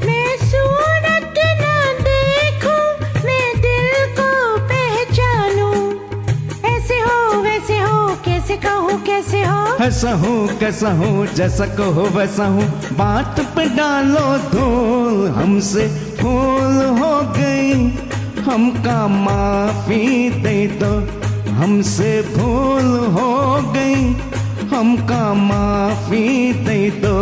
[0.02, 2.84] मैं सूरत ना देखूँ,
[3.24, 4.28] मैं दिल को
[4.72, 5.70] पहचानू।
[6.74, 9.66] ऐसे हो, वैसे हो, कैसे कहूँ, कैसे हो?
[9.86, 14.68] ऐसा हूँ, कैसा हूँ, जैसा कहो वैसा हूँ। बात पे डालो तो
[15.40, 15.88] हमसे
[16.22, 17.74] भूल हो गई।
[18.52, 20.94] हमका माफ़ी दे दो।
[21.60, 23.32] हमसे भूल हो
[23.74, 24.04] गई
[24.72, 27.18] हमका माफ़ी दे दो।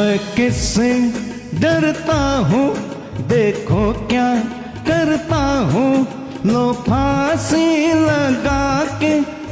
[0.00, 0.88] मैं किससे
[1.60, 2.68] डरता हूँ?
[3.28, 4.28] देखो क्या
[4.86, 5.40] करता
[5.72, 6.06] हूँ।
[6.46, 9.10] लो फांसी लगा के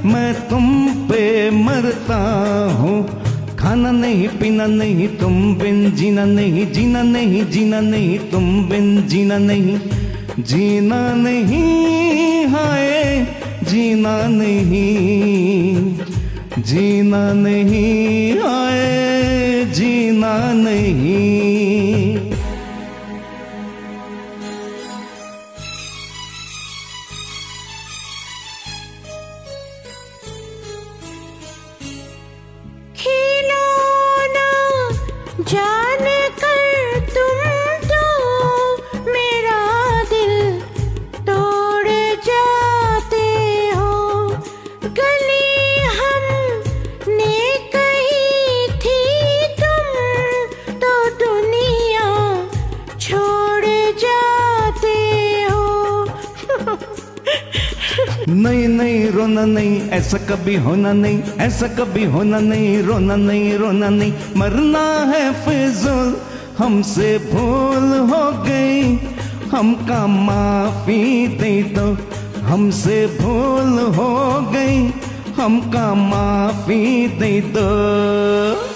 [0.09, 0.65] मैं तुम
[1.09, 2.21] पे मरता
[2.79, 2.97] हूँ।
[3.57, 9.39] खाना नहीं, पीना नहीं, तुम बिन जीना नहीं जीना नहीं जीना नहीं, तुम बिन जीना
[9.39, 9.79] नहीं।
[10.41, 13.27] जीना नहीं, हाय,
[13.65, 15.97] जीना नहीं
[16.59, 19.08] जीना नहीं आए
[19.75, 21.18] जीना नहीं
[58.49, 63.89] नहीं नहीं, रोना नहीं, ऐसा कभी होना नहीं, ऐसा कभी होना नहीं, रोना नहीं रोना
[63.89, 66.17] नहीं। मरना है फिजूल,
[66.59, 68.97] हमसे भूल हो गई।
[69.51, 71.99] हमका माफ़ी दे दो,
[72.43, 74.93] हमसे भूल हो गई।
[75.37, 78.68] हमका माफ़ी दे दो।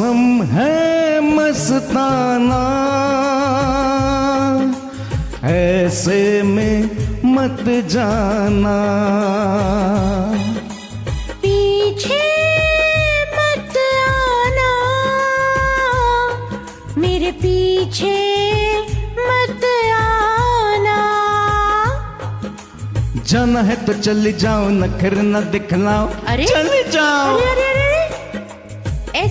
[0.00, 2.58] मौसम है मस्ताना।
[5.48, 6.82] ऐसे में
[7.24, 8.76] मत जाना।
[11.42, 12.20] पीछे
[13.32, 13.78] मत
[14.08, 14.70] आना।
[16.98, 18.16] मेरे पीछे
[19.18, 19.64] मत
[19.98, 20.98] आना।
[23.26, 27.67] जाना है तो चली जाओ नखर न दिखलाओ। अरे चली जाओ। अरे अरे।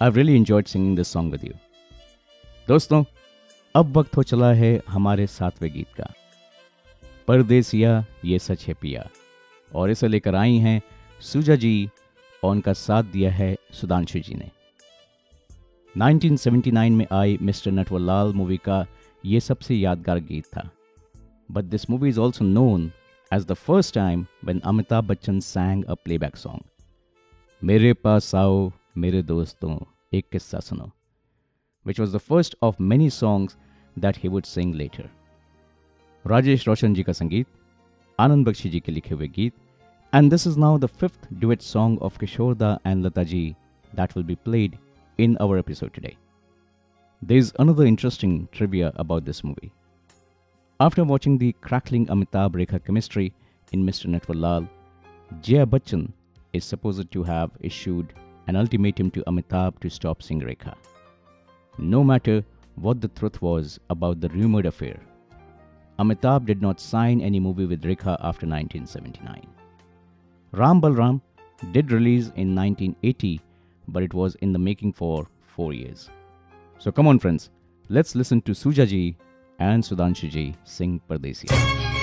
[0.00, 1.54] I've really enjoyed singing this song with you.
[2.68, 3.04] दोस्तों
[3.76, 6.12] अब वक्त हो चला है हमारे सातवें गीत का
[7.28, 9.08] परदेसिया ये सच है पिया
[9.74, 10.80] और इसे लेकर आई हैं
[11.20, 11.90] सुजा जी
[12.42, 14.50] और उनका साथ दिया है सुधांशु जी ने।
[15.94, 18.86] 1979 में आई मिस्टर नटवरलाल मूवी का
[19.24, 20.70] ये सबसे यादगार गीत था।
[21.50, 22.90] But this movie is also known
[23.32, 26.62] as the first time when Amitabh Bachchan sang a playback song
[27.62, 29.78] मेरे पास आओ, मेरे दोस्तों,
[30.12, 30.90] एक किस्सा सुनो।
[31.86, 33.56] Which was the first of many songs
[33.98, 35.10] that he would sing later
[36.24, 37.46] Rajesh Roshan ji का संगीत,
[38.18, 39.54] आनंद बख्शी जी के लिखे हुए गीत
[40.14, 43.56] And this is now the fifth duet song of Kishorda and Lataji
[43.94, 44.78] that will be played
[45.16, 46.18] in our episode today.
[47.22, 49.72] There's another interesting trivia about this movie.
[50.80, 53.32] After watching the crackling Amitabh Rekha chemistry
[53.72, 54.06] in Mr.
[54.06, 54.68] Natwarlal,
[55.40, 56.12] Jaya Bachchan
[56.52, 58.12] is supposed to have issued
[58.48, 60.74] an ultimatum to Amitabh to stop Singh Rekha.
[61.78, 62.44] No matter
[62.74, 65.00] what the truth was about the rumored affair,
[65.98, 69.46] Amitabh did not sign any movie with Rekha after 1979.
[70.54, 71.22] Ram Balram
[71.72, 73.40] did release in 1980,
[73.88, 76.10] but it was in the making for four years.
[76.78, 77.48] So come on, friends,
[77.88, 79.16] let's listen to Suja ji
[79.58, 82.01] and Sudhanshu ji sing Pardesiya.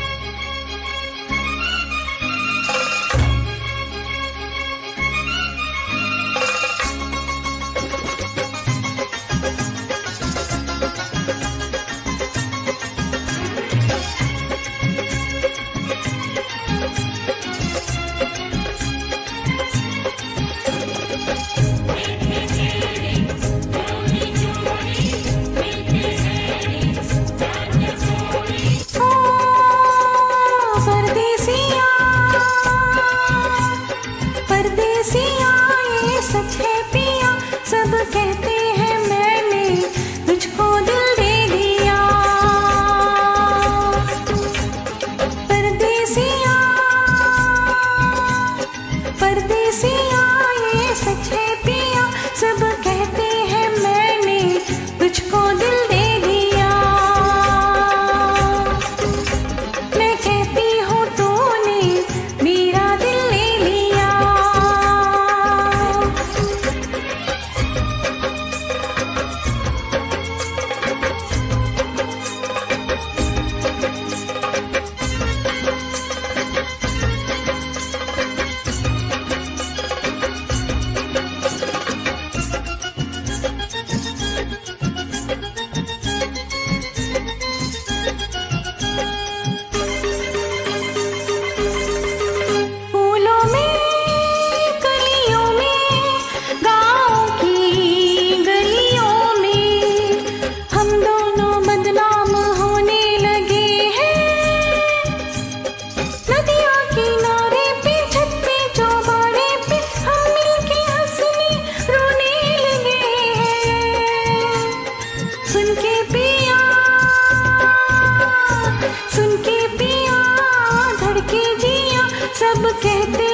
[122.59, 123.28] सब कहते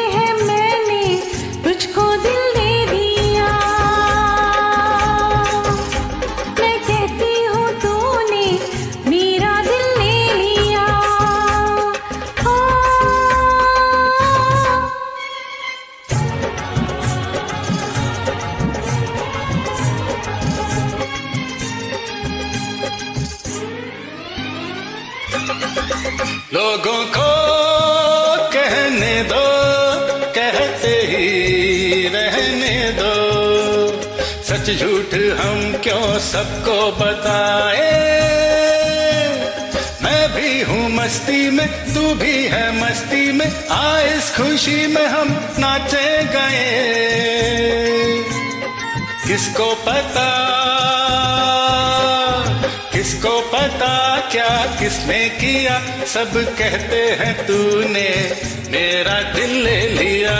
[41.65, 45.27] में तू भी है मस्ती में आ इस खुशी में हम
[45.59, 46.65] नाचे गए।
[49.27, 50.27] किसको पता
[52.93, 53.95] किसको पता
[54.31, 58.09] क्या किसने किया, सब कहते हैं तूने,
[58.71, 60.35] मेरा दिल ले लिया।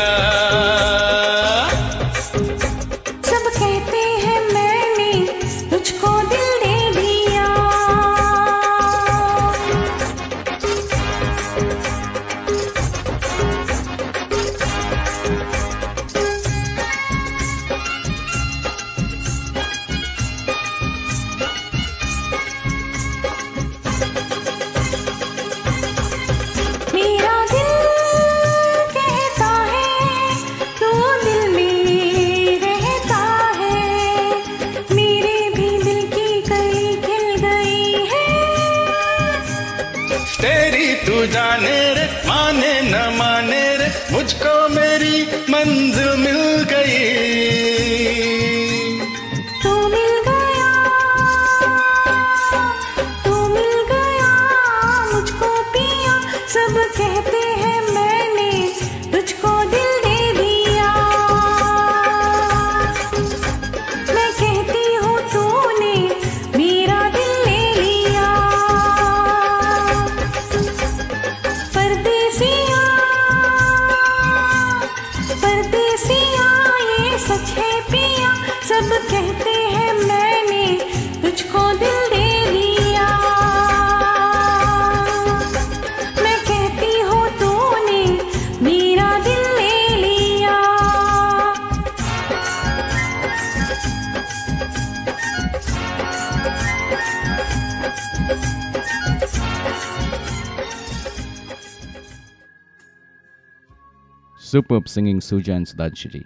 [104.86, 106.24] Super singing Suja and Sudhanshu ji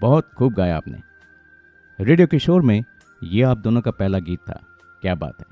[0.00, 0.98] बहुत खूब गाया आपने।
[2.00, 2.84] रेडियो किशोर में
[3.22, 4.60] ये आप दोनों का पहला गीत था।
[5.02, 5.46] क्या बात है।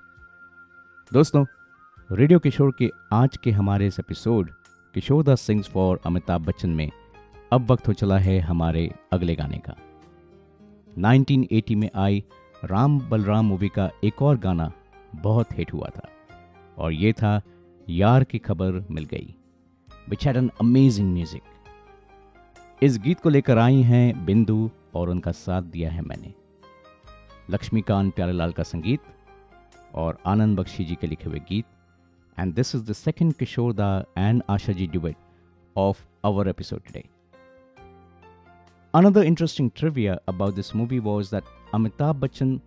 [1.12, 1.44] दोस्तों,
[2.12, 4.50] रेडियो किशोर के आज के हमारे इस episode,
[4.94, 6.90] Kishore Das sings for Amitabh Bachchan में
[7.52, 9.76] अब वक्त हो चला है हमारे अगले गाने का।
[10.98, 12.24] 1980 में आई
[12.64, 14.72] राम बलराम मूवी का एक और गाना
[15.14, 16.08] बहुत हिट हुआ था।
[16.78, 17.40] और ये था
[17.88, 19.34] यार की खबर मिल गई।
[20.08, 21.42] Which had an amazing music
[22.82, 26.32] इस गीत को लेकर आई हैं बिंदु और उनका साथ दिया है मैंने।
[27.50, 29.00] लक्ष्मीकांत प्यारेलाल का संगीत
[29.94, 31.64] और आनंद बख्शी जी के लिखे हुए गीत।
[32.38, 35.16] And this is the second Kishoreda and Asha ji debate
[35.76, 37.04] of our episode today
[38.94, 42.60] another interesting trivia about this movie was that Amitabh Bachchan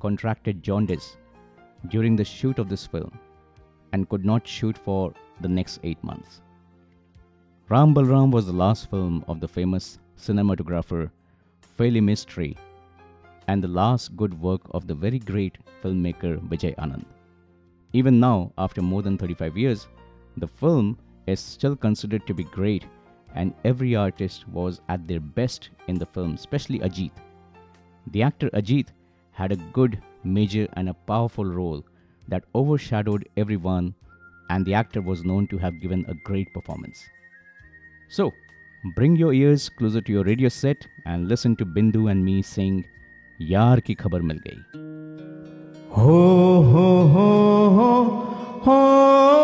[0.00, 1.12] contracted jaundice
[1.86, 3.18] during the shoot of this film
[3.94, 6.42] and could not shoot for the next eight months
[7.72, 11.10] Ram Balram was the last film of the famous cinematographer
[11.78, 12.54] Feli Mystery
[13.48, 17.06] and the last good work of the very great filmmaker Vijay Anand.
[17.94, 19.88] Even now, after more than 35 years,
[20.36, 22.84] the film is still considered to be great
[23.34, 27.12] and every artist was at their best in the film, especially Ajit.
[28.08, 28.88] The actor Ajit
[29.30, 31.82] had a good, major, and a powerful role
[32.28, 33.94] that overshadowed everyone,
[34.50, 37.02] and the actor was known to have given a great performance.
[38.12, 38.34] So,
[38.94, 42.84] bring your ears closer to your radio set and listen to Bindu and me sing
[43.40, 44.58] Yaar ki khabar mil gayi.
[46.00, 46.18] Ho
[46.72, 47.30] ho ho
[47.78, 47.88] ho
[48.66, 49.41] ho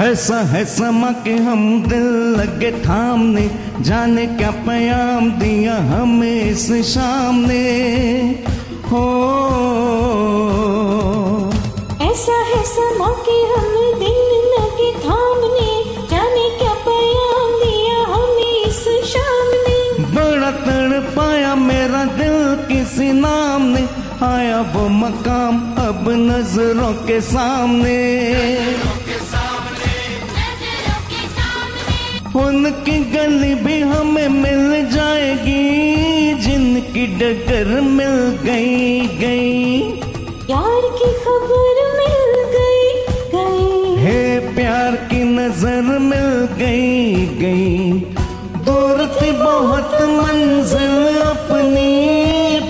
[0.00, 2.04] ऐसा है समा के हम दिल
[2.36, 3.42] लगे थामने
[3.80, 7.64] जाने क्या प्याम दिया हमें इस शाम ने
[8.90, 9.02] हो।
[12.02, 14.22] ऐसा है समा के हम दिल
[14.54, 15.68] लगे थामने
[16.10, 18.82] जाने क्या प्याम दिया हमें इस
[19.12, 19.78] शाम ने
[20.16, 22.38] बड़ा तड़ पाया मेरा दिल
[22.68, 23.86] किसी नाम ने
[24.26, 27.98] आया वो मकाम अब नज़रों के सामने।
[32.40, 39.80] उनकी गली भी हमें मिल जाएगी जिनकी डगर मिल गई गई।
[40.46, 42.86] प्यार की खबर मिल गई
[43.34, 44.22] गई। हे
[44.54, 47.90] प्यार की नज़र मिल गई गई।
[48.66, 51.90] दूर थी बहुत मंजिल अपनी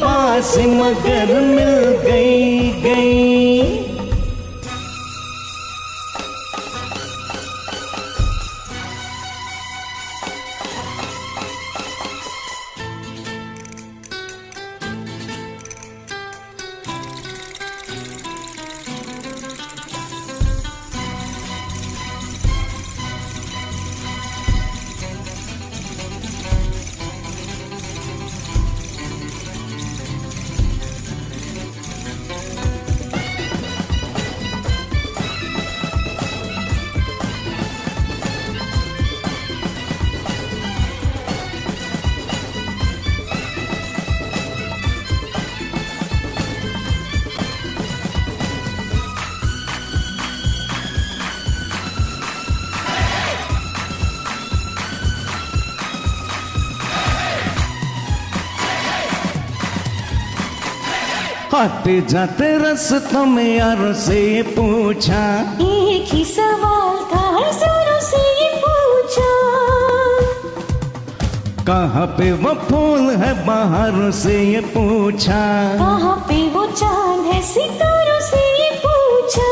[0.03, 3.40] पास मगर मिल गई गई।
[61.91, 64.21] आते जाते रास्तों में यारों से
[64.55, 65.23] पूछा।
[65.59, 68.21] एक ही सवाल था हर से
[68.63, 69.31] पूछा।
[71.67, 75.43] कहाँ पे वो फूल है बाहर से ये पूछा।
[75.79, 79.49] कहाँ पे वो चाँद है सितारों से ये पूछा।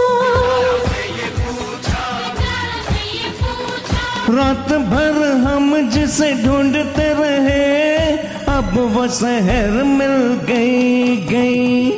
[4.30, 7.66] रात भर हम जिसे ढूंढते रहे
[8.54, 10.16] अब वो शहर मिल
[10.46, 11.97] गई गई।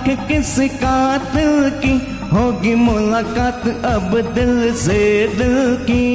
[0.00, 1.92] आँख किसी कातिल की
[2.32, 6.06] होगी मुलाकात अब दिल से दिल की।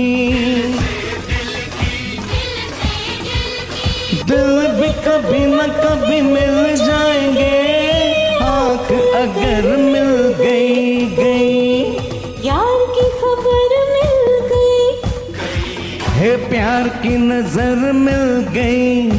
[4.26, 7.54] दिल भी कभी न कभी मिल जाएँगे
[8.46, 10.12] आँख अगर मिल
[10.42, 11.84] गई गई।
[12.48, 14.82] यार की खबर मिल गई।
[16.18, 19.10] हे प्यार की नज़र मिल गई।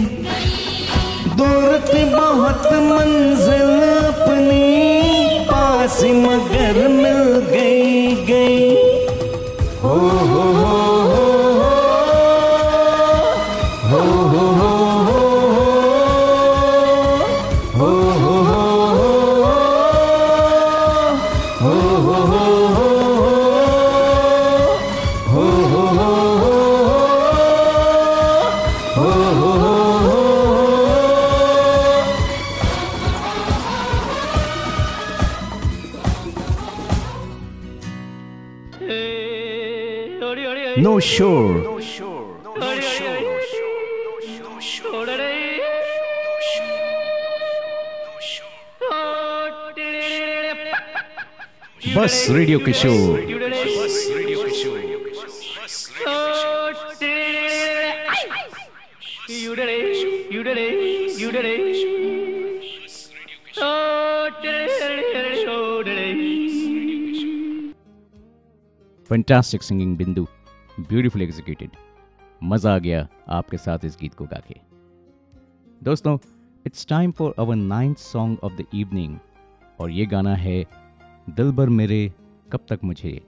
[1.36, 3.35] दूर थी बहुत पास
[6.12, 7.15] मगर में
[52.56, 53.20] radio Kishore
[69.10, 70.26] fantastic singing Bindu
[70.80, 71.70] beautiful executed
[72.42, 74.54] मज़ा आ गया आपके साथ इस गीत को गा के।
[75.82, 76.18] दोस्तों
[76.66, 79.18] it's time for our ninth song of the evening
[79.80, 80.64] और ये गाना है
[81.30, 82.12] दिलबर मेरे
[82.52, 83.20] कब तक मुझे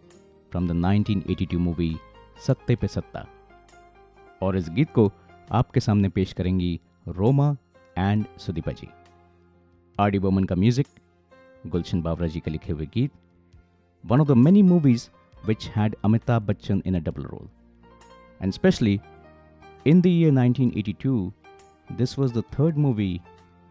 [0.52, 1.96] फ्रॉम द 1982 मूवी
[2.46, 3.26] सत्ते पे सत्ता।
[4.42, 5.10] और इस गीत को
[5.52, 6.78] आपके सामने पेश करेंगी
[7.08, 7.50] रोमा
[7.98, 8.88] एंड सुदीपा जी।
[9.96, 10.86] आरडी बर्मन का म्यूज़िक
[11.66, 13.12] गुलशन बाबरा जी के लिखे हुए गीत
[14.04, 15.08] one of the many movies
[15.46, 17.48] which had Amitabh Bachchan in a double role
[18.42, 18.98] and specially
[19.86, 21.30] in the year 1982
[21.98, 23.20] this was the third movie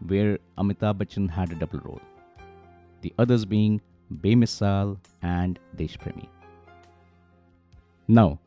[0.03, 1.99] where Amitabh Bachchan had a double role
[3.03, 3.79] the others being
[4.11, 6.29] Bemisal and Desh Premi.
[8.07, 8.39] Now,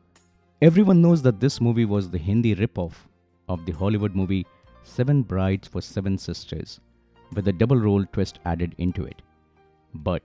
[0.63, 2.95] everyone knows that this movie was the Hindi ripoff
[3.49, 4.47] of the Hollywood movie
[4.83, 6.81] Seven Brides for Seven Sisters,
[7.35, 9.23] with a double role twist added into it.
[9.95, 10.23] But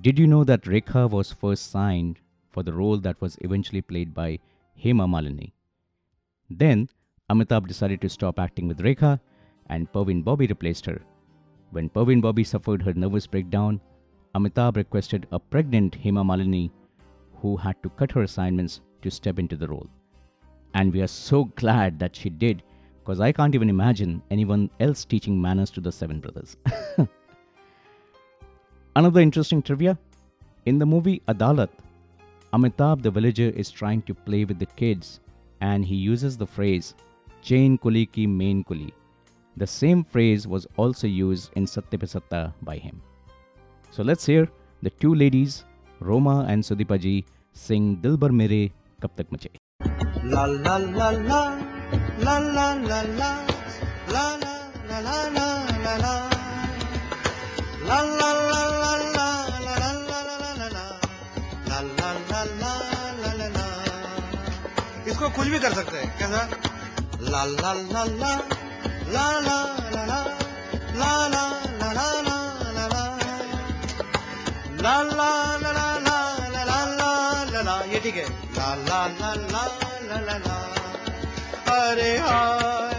[0.00, 2.18] did you know that Rekha was first signed
[2.50, 4.38] for the role that was eventually played by
[4.82, 5.52] Hema Malini?
[6.48, 6.88] Then
[7.30, 9.20] Amitabh decided to stop acting with Rekha
[9.68, 11.02] and Pervin Bobby replaced her.
[11.70, 13.80] When Pervin Bobby suffered her nervous breakdown,
[14.36, 16.70] Amitabh requested a pregnant Hema Malini
[17.40, 19.88] who had to cut her assignments to step into the role.
[20.74, 22.62] And we are so glad that she did
[23.00, 26.56] because I can't even imagine anyone else teaching manners to the seven brothers.
[28.96, 29.98] Another interesting trivia
[30.66, 31.70] in the movie Adalat,
[32.52, 35.20] Amitabh the villager is trying to play with the kids
[35.62, 36.94] and he uses the phrase
[37.40, 38.92] chain kuli ki main kuli.
[39.56, 43.00] The same phrase was also used in Satya by him.
[43.90, 44.48] So let's hear
[44.82, 45.64] the two ladies,
[46.00, 49.48] Roma and Sudipa ji, sing Dilbar Mere Kab Tak Mache.
[50.24, 51.58] La la la la,
[52.20, 53.30] la la la la,
[54.12, 54.50] la la
[54.88, 55.18] la la
[55.84, 56.14] la la,
[57.86, 59.70] la la la la la, la la la la la la, la
[61.68, 62.44] la la la la la la.
[62.56, 62.70] la
[63.22, 63.66] la la la
[65.08, 66.42] इसको कुछ भी कर सकते हैं कैसा?
[67.30, 68.32] La la la la,
[69.14, 70.18] la la la la,
[71.00, 71.55] la la
[74.86, 75.30] ला ला
[75.62, 76.18] ला ला ला
[76.54, 77.10] ला ला ला
[77.52, 78.26] ला ला ये ठीक है
[78.58, 79.64] ला ला ला ला
[80.10, 80.56] ला ला ला
[81.76, 82.95] अरे आई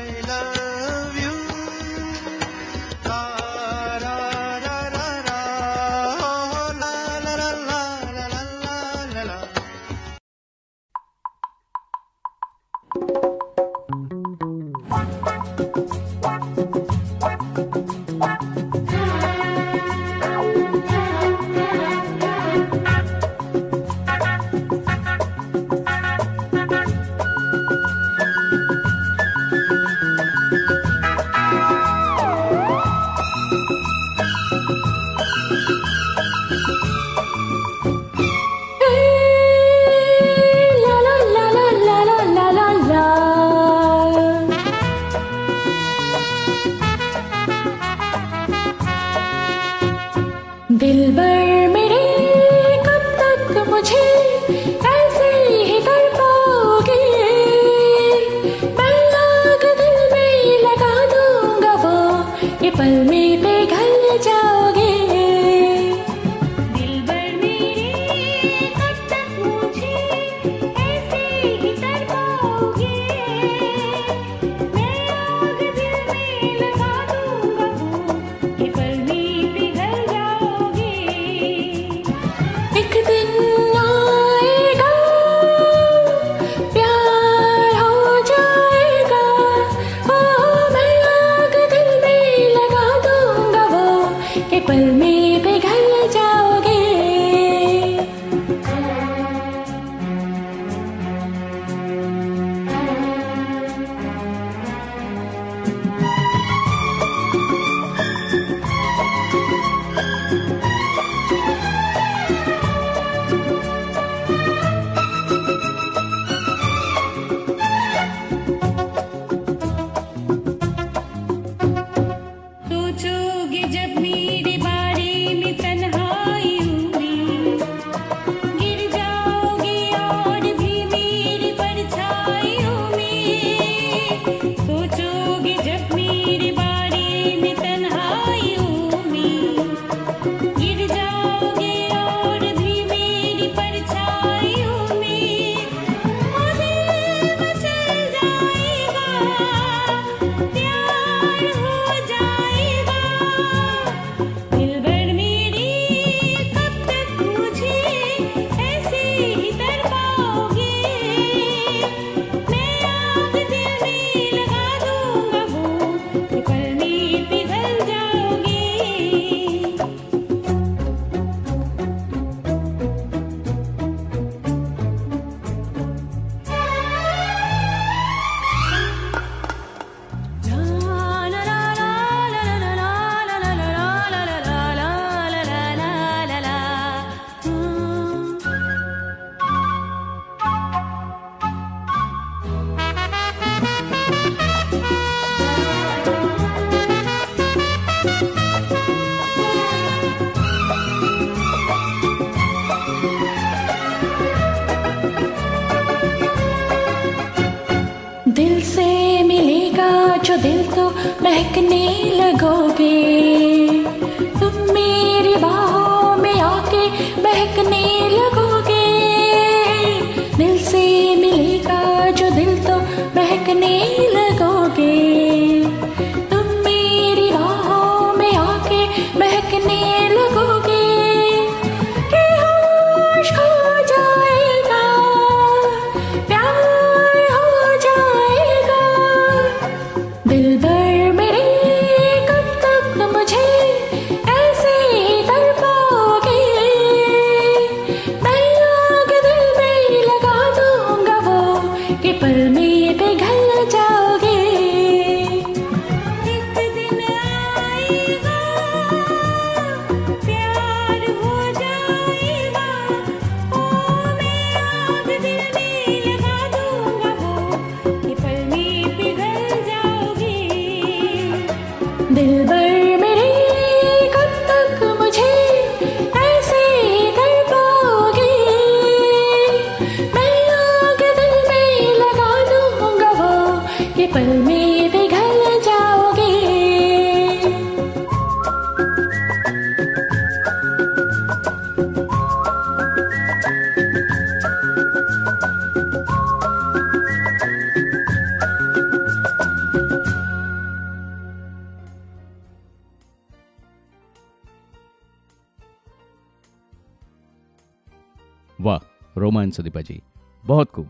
[309.47, 310.01] रोमान सुदीपा जी,
[310.43, 310.87] बहुत खूब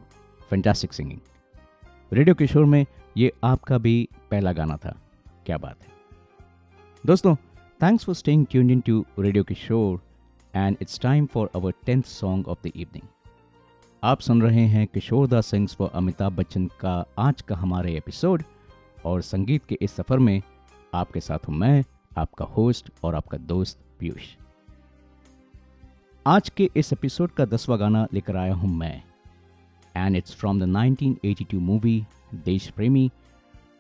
[0.50, 1.20] फैंटास्टिक सिंगिंग
[2.12, 2.86] रेडियो किशोर में
[3.18, 4.96] ये आपका भी पहला गाना था,
[5.46, 5.90] क्या बात है।
[7.04, 7.36] दोस्तों
[7.80, 10.00] thanks for staying tuned in to radio Kishore
[10.54, 13.08] and it's time for our tenth song of the evening
[14.04, 18.44] आप सुन रहे हैं किशोर दा सिंग्स फॉर अमिताभ बच्चन का आज का हमारे एपिसोड
[19.06, 20.42] और संगीत के इस सफ़र में
[20.94, 21.84] आपके साथ हूँ मैं,
[22.18, 24.36] आपका होस्ट और आपका दोस्त पीयूष।
[26.28, 29.04] आज के इस एपिसोड का दसवां गाना लेकर आया हूँ मैं।
[29.96, 33.12] And it's from the 1982 movie Desh Premi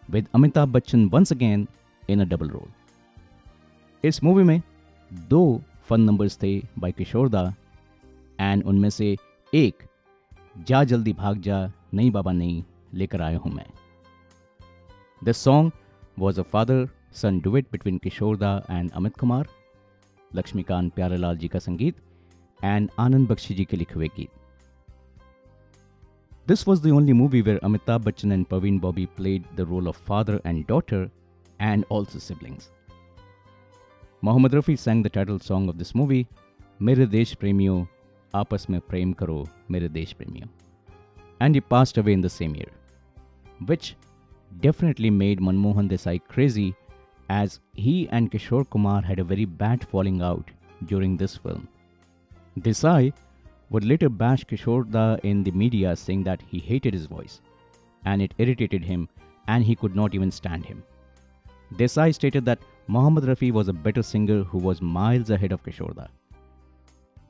[0.09, 1.67] with Amitabh Bachchan once again
[2.09, 2.67] in a double role
[4.07, 4.61] इस मूवी में
[5.13, 7.53] दो फन नंबर्स थे बाय किशोरदा
[8.39, 9.17] एंड उनमें से
[9.53, 9.83] एक,
[10.57, 12.63] जा जल्दी भाग जा, नहीं बाबा नहीं,
[12.93, 13.67] लेकर आया हूँ मैं।
[15.23, 15.71] This song
[16.19, 19.47] was a father son duet between Kishoreda and Amit Kumar,
[20.35, 21.95] Laxmikant Pyarelal ji का संगीत
[22.61, 24.29] and Anand Bakshi ke likhe.
[26.45, 29.97] This was the only movie where Amitabh Bachchan and Pawan Bobby played the role of
[29.97, 31.09] father and daughter
[31.59, 32.69] and also siblings.
[34.21, 36.27] Mohammad Rafi sang the title song of this movie,
[36.79, 37.87] Mere Desh Premio,
[38.33, 40.47] Aapas Mein Prem Karo, Mere Desh Premio.
[41.39, 42.71] And he passed away in the same year,
[43.65, 43.95] which
[44.61, 46.75] definitely made Manmohan Desai crazy
[47.29, 50.49] as he and Kishore Kumar had a very bad falling out
[50.85, 51.67] during this film.
[52.59, 53.13] Desai
[53.69, 57.41] would later bash Kishore Da in the media saying that he hated his voice
[58.05, 59.07] and it irritated him
[59.47, 60.83] and he could not even stand him.
[61.75, 65.95] Desai stated that Mohammad Rafi was a better singer who was miles ahead of Kishore
[65.95, 66.07] Da.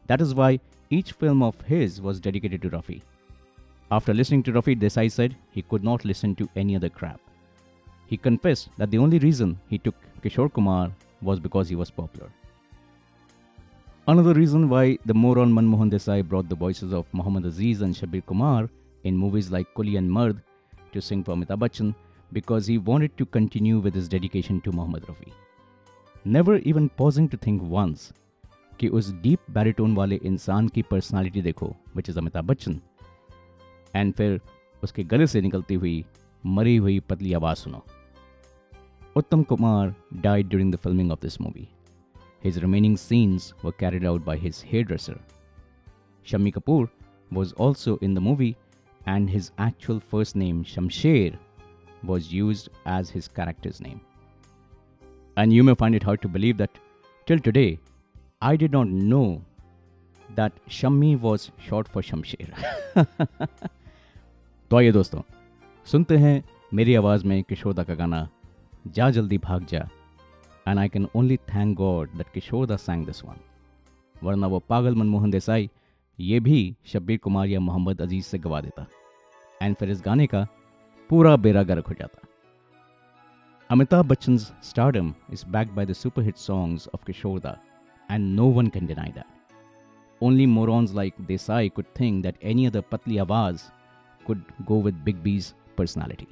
[0.06, 0.60] That is why
[0.90, 3.02] each film of his was dedicated to Rafi.
[3.92, 7.20] After listening to Rafi, Desai said he could not listen to any other crap.
[8.06, 10.92] He confessed that the only reason he took Kishore Kumar
[11.22, 12.30] was because he was popular.
[14.08, 18.26] Another reason why the moron Manmohan Desai brought the voices of Muhammad Aziz and Shabir
[18.26, 18.70] Kumar
[19.04, 20.42] in movies like Kuli and Mard
[20.94, 21.94] to sing for Amitabh Bachchan
[22.32, 25.34] because he wanted to continue with his dedication to Muhammad Rafi.
[26.24, 28.14] Never even pausing to think once
[28.80, 32.80] कि उस deep baritone वाले इंसान की personality देखो which is Amitabh Bachchan
[33.96, 34.40] and फिर
[34.84, 36.04] उसके गले से निकलती हुई
[36.58, 37.84] मरी हुई पतली आवाज़ सुनो
[39.16, 41.68] Uttam Kumar died during the filming of this movie.
[42.41, 45.19] His remaining scenes were carried out by his hairdresser.
[46.25, 46.89] Shammi Kapoor
[47.31, 48.57] was also in the movie,
[49.07, 51.37] and his actual first name, Shamsher,
[52.05, 54.01] was used as his character's name.
[55.37, 56.71] And you may find it hard to believe that
[57.27, 57.79] till today,
[58.41, 59.43] I did not know
[60.35, 62.49] that Shammi was short for Shamsher.
[64.71, 65.21] तो आइए दोस्तों
[65.87, 66.43] सुनते हैं
[66.75, 68.29] मेरी आवाज़ में किशोरदा का गाना
[68.89, 69.89] जा जल्दी भाग जा
[70.68, 73.40] and I can only thank God that Kishoreda sang this one
[74.24, 75.70] वरना वो पागल मनमोहन देसाई
[76.20, 76.60] ये भी
[76.94, 78.88] शब्बीर कुमार या मोहम्मद अज़ीज़ से गवा देता
[79.62, 80.48] एंड फिर इस गाने का
[81.10, 82.28] पूरा बेड़ा गर्क हो जाता
[83.70, 87.60] Amitabh Bachchan's stardom is backed by the super hit songs of Kishorda,
[88.10, 89.28] and no one can deny that.
[90.22, 93.66] Only morons like Desai could think that any other Patli Awaz
[94.26, 96.30] could go with Big B's personality.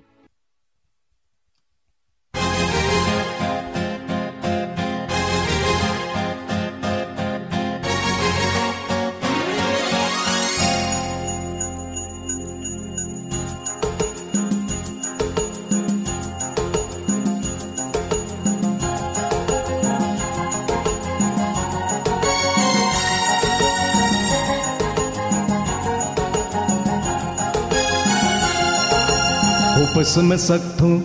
[29.97, 30.95] में मैं सख्त हूँ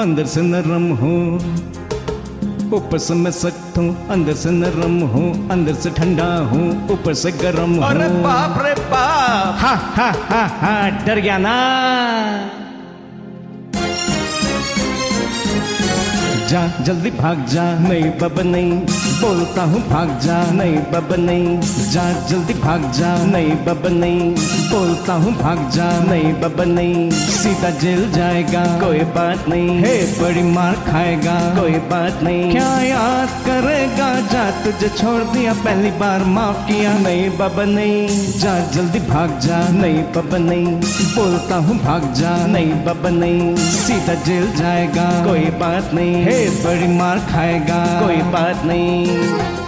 [0.00, 1.38] अंदर से नरम हूँ।
[2.74, 7.32] ऊपर से मैं सख्त हूँ अंदर से नरम हूँ अंदर से ठंडा हूँ ऊपर से
[7.32, 10.74] गरम हूँ। अरे बाप रे बाप। हा हा हा हा
[11.06, 11.54] डर गया ना।
[16.48, 18.72] जा, जल्दी भाग जा। नहीं, बब नहीं,
[19.20, 21.60] बोलता हूँ भाग जा। नहीं, बब नहीं,
[21.90, 24.30] जा, जल्दी भाग जा। नहीं, बब नहीं,
[24.70, 30.42] बोलता हूँ भाग जा। नहीं, बब नहीं, सीधा जेल जाएगा, कोई बात नहीं। है, बड़ी
[30.42, 36.66] मार खाएगा कोई बात नहीं। क्या याद करेगा जा तुझे छोड़ दिया पहली बार माफ़
[36.68, 38.06] किया नहीं बाबा नहीं।
[38.38, 40.66] जा जल्दी भाग जा। नहीं बाबा नहीं।
[41.16, 46.92] बोलता हूँ भाग जा। नहीं बाबा नहीं। सीधा जेल जाएगा कोई बात नहीं। है बड़ी
[46.96, 49.65] मार खाएगा। कोई बात नहीं।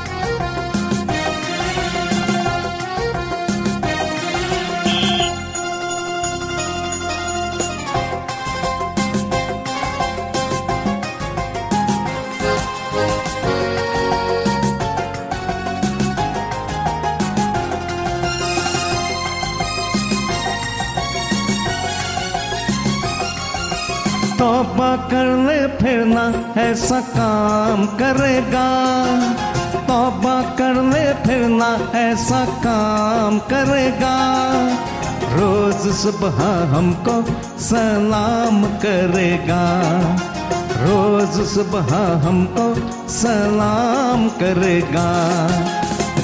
[24.78, 26.24] तौबा कर ले फिर ना
[26.62, 28.66] ऐसा काम करेगा।
[29.88, 34.14] तौबा कर ले फिर ना ऐसा काम करेगा।
[35.34, 36.38] रोज सुबह
[36.74, 37.16] हमको
[37.60, 39.64] सलाम करेगा।
[40.84, 41.92] रोज सुबह
[42.28, 42.68] हमको
[43.10, 45.08] सलाम करेगा।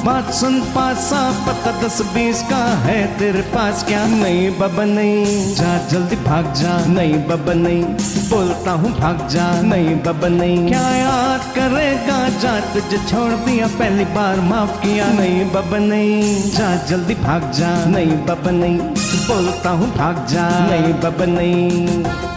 [0.05, 4.07] बात सुन पासा, पता दस बीस का है तेरे पास क्या?
[4.07, 7.83] नहीं बब, नहीं। जा, जल्दी भाग जा। नहीं बब, नहीं।
[8.31, 14.05] बोलता हूँ भाग जा। नहीं बब, नहीं। क्या याद करेगा जा तुझे छोड़ दिया, पहली
[14.05, 15.13] बार माफ़ किया?
[15.13, 18.79] नहीं बब, नहीं। जा, जल्दी भाग जा। नहीं बब, नहीं।
[19.29, 22.34] बोलता हूँ भाग जा। नहीं बब, नहीं।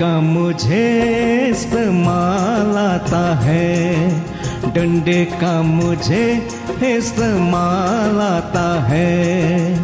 [0.00, 1.00] का मुझे
[1.50, 4.08] इस्तेमाल आता है।
[4.74, 6.48] डंडे का मुझे
[6.82, 9.78] इस्तेमाल आता है।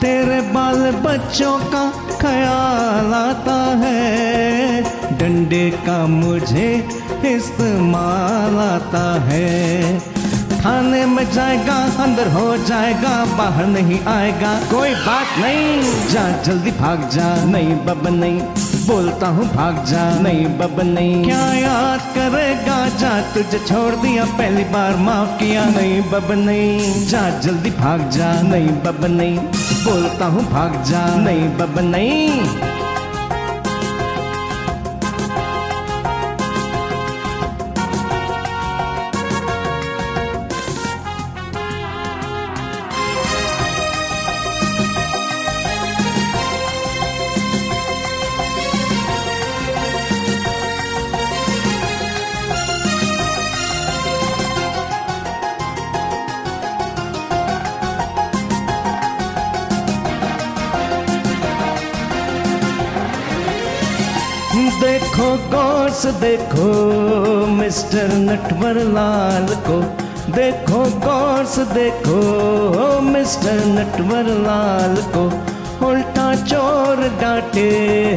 [0.00, 4.82] तेरे बाल बच्चों का ख्याल आता है।
[5.18, 6.88] डंडे का मुझे
[7.24, 9.98] इस्तेमाल आता है।
[10.60, 17.08] थाने में जाएगा, अंदर हो जाएगा, बाहर नहीं आएगा। कोई बात नहीं, जा, जल्दी भाग
[17.08, 18.40] जा। नहीं बब नहीं,
[18.86, 24.64] बोलता हूँ भाग जा। नहीं बब नहीं, क्या याद करेगा, जा, तुझे छोड़ दिया, पहली
[24.64, 29.38] बार माफ़ किया। नहीं बब नहीं, जा, जल्दी भाग जा। नहीं बब नहीं,
[29.84, 32.79] बोलता हूँ भाग जा। नहीं बब नहीं
[66.10, 66.66] देखो,
[67.46, 69.80] मिस्टर नटवर लाल को।
[70.32, 72.20] देखो कोर्स देखो,
[73.00, 75.24] मिस्टर नटवर लाल को।
[75.86, 77.70] उल्टा चोर डांटे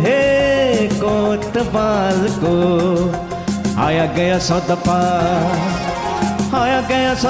[0.06, 2.56] है कोतवाल को।
[3.82, 4.99] आया गया सौ दफ़ा
[6.61, 7.30] आया गया सौ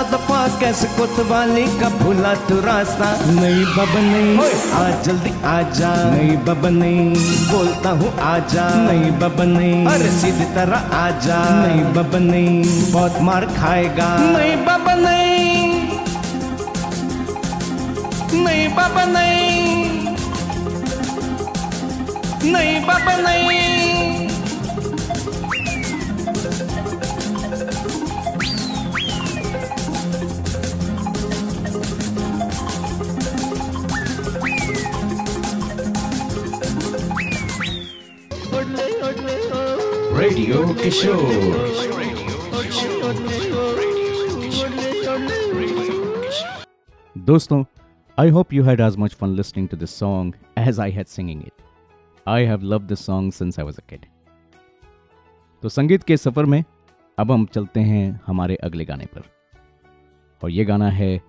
[0.59, 3.09] कैसे कोतवाली का भूला तू रास्ता?
[3.25, 4.37] नहीं बब नहीं।
[4.73, 7.15] आ जल्दी आ जा। नहीं बब नहीं।
[7.51, 12.91] बोलता हूँ आ जा। नहीं बब नहीं। अरे सीधी तरह आ जा। नहीं बब नहीं।
[12.91, 15.73] बहुत मार खाएगा। नहीं बब नहीं।
[18.43, 19.63] नहीं बब नहीं।
[22.51, 24.02] नहीं बब नहीं।
[40.17, 41.21] रेडियो किशोर
[47.17, 47.63] दोस्तों
[48.19, 51.41] I hope you had as much fun listening to this song as I had singing
[51.41, 51.61] it
[52.27, 53.97] I have love this song since I was a
[55.61, 56.63] तो संगीत के सफ़र में
[57.19, 59.21] अब हम चलते हैं हमारे अगले गाने पर।
[60.43, 61.21] और ये गाना है,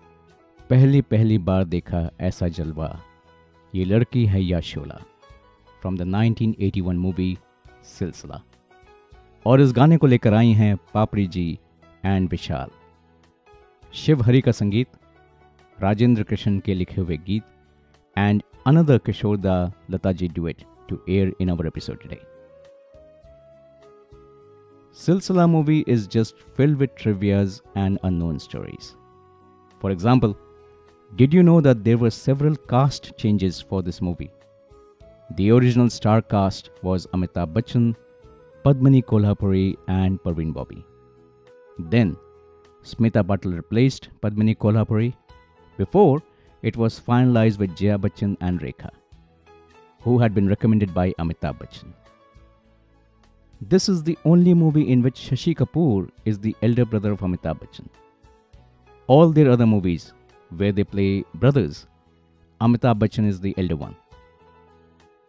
[0.70, 3.00] पहली पहली बार देखा ऐसा जलवा।
[3.74, 5.00] ये लड़की है या शोला
[5.80, 7.38] फ्रॉम द 1981 मूवी
[7.84, 8.42] सिलसिला।
[9.46, 11.46] और इस गाने को लेकर आई हैं पापड़ी जी
[12.04, 12.70] एंड विशाल।
[13.94, 14.88] शिव हरि का संगीत,
[15.78, 17.42] राजेंद्र कृष्ण के लिखे हुए गीत
[18.16, 22.20] and another Kishore the Lata ji duet to air in our episode today
[24.96, 28.92] Silsila movie is just filled with trivias and unknown stories
[29.82, 30.34] for example
[31.12, 34.28] did you know that there were several cast changes for this movie
[35.32, 37.94] the original star cast was Amitabh Bachchan
[38.64, 40.84] Padmani Kolhapuri, and Parveen Bobby.
[41.78, 42.16] Then,
[42.82, 45.14] Smita Patil replaced Padmani Kolhapuri.
[45.76, 46.22] Before,
[46.62, 48.90] it was finalized with Jaya Bachchan and Rekha
[50.04, 51.92] who had been recommended by Amitabh Bachchan.
[53.62, 57.60] This is the only movie in which Shashi Kapoor is the elder brother of Amitabh
[57.60, 57.88] Bachchan.
[59.06, 60.12] All their other movies,
[60.58, 61.86] where they play brothers,
[62.60, 63.96] Amitabh Bachchan is the elder one.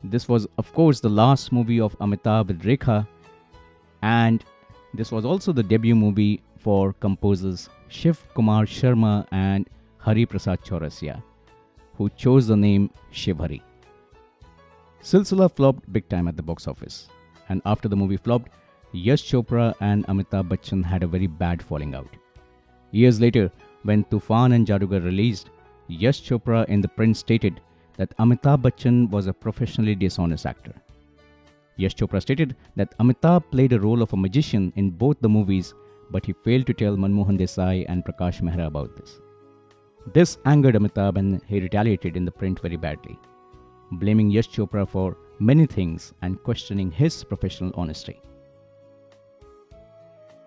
[0.04, 3.08] This was, of course, the last movie of Amitabh with Rekha,
[4.06, 4.46] and
[4.94, 9.68] this was also the debut movie for composers Shiv Kumar Sharma and
[9.98, 11.24] Hari Prasad Chaurasia,
[11.98, 13.64] who chose the name Shiv Hari.
[15.02, 17.08] Silsila flopped big time at the box office,
[17.50, 18.52] and after the movie flopped,
[18.92, 22.16] Yash Chopra and Amitabh Bachchan had a very bad falling out.
[22.92, 23.52] Years later,
[23.84, 25.50] when Tufan and Jadugar released,
[25.88, 27.60] Yash Chopra in the print stated
[27.98, 30.74] that Amitabh Bachchan was a professionally dishonest actor.
[31.78, 35.74] Yash Chopra stated that Amitabh played a role of a magician in both the movies,
[36.12, 39.20] but he failed to tell Manmohan Desai and Prakash Mehra about this.
[40.14, 43.18] This angered Amitabh and he retaliated in the print very badly
[43.92, 48.20] blaming Yash Chopra for many things and questioning his professional honesty.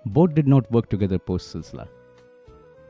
[0.07, 1.89] Both did not work together post Silsila.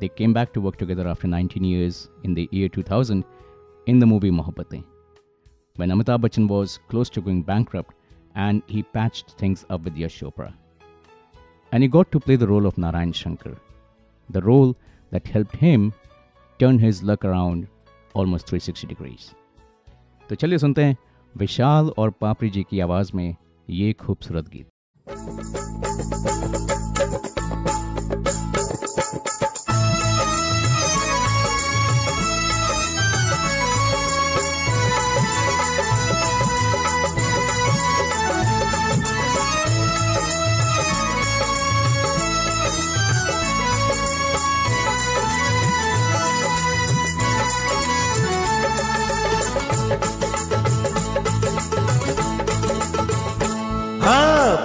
[0.01, 3.25] They came back to work together after 19 years in the year 2000
[3.87, 4.85] in the movie Mohabbatein,
[5.77, 7.95] when Amitabh Bachchan was close to going bankrupt
[8.39, 10.53] and he patched things up with Yash Chopra.
[11.73, 13.57] And he got to play the role of Narayan Shankar,
[14.31, 14.77] the role
[15.11, 15.93] that helped him
[16.61, 17.67] turn his luck around
[18.15, 19.35] almost 360 degrees.
[20.29, 20.97] तो चलिए सुनते हैं
[21.37, 23.37] विशाल और पापड़ी जी की आवाज़ में
[23.71, 24.67] ये खूबसूरत गीत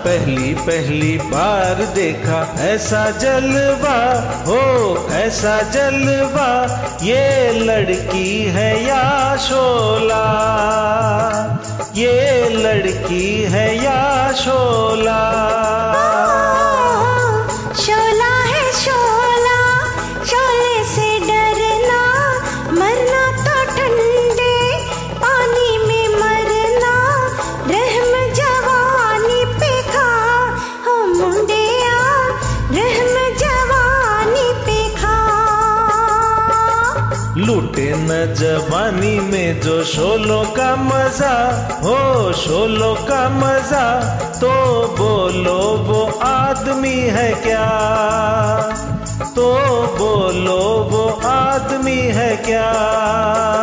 [0.04, 6.50] पहली पहली बार देखा, ऐसा जलवा, हो, ऐसा जलवा,
[7.04, 10.24] ये लड़की है या शोला?
[11.96, 15.63] ये लड़की है या शोला?
[37.46, 41.36] लूटे न जवानी में जो शोलो का मज़ा,
[41.84, 43.86] हो शोलो का मज़ा
[44.40, 44.52] तो
[44.98, 47.66] बोलो वो आदमी है क्या?
[49.36, 49.54] तो
[50.00, 53.63] बोलो वो आदमी है क्या?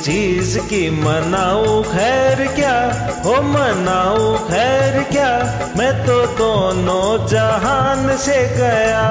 [0.00, 2.76] चीज़ की मनाऊ, खैर क्या?
[3.24, 5.38] हो मनाऊ, खैर क्या?
[5.76, 9.06] मैं तो दोनों जहान से गया।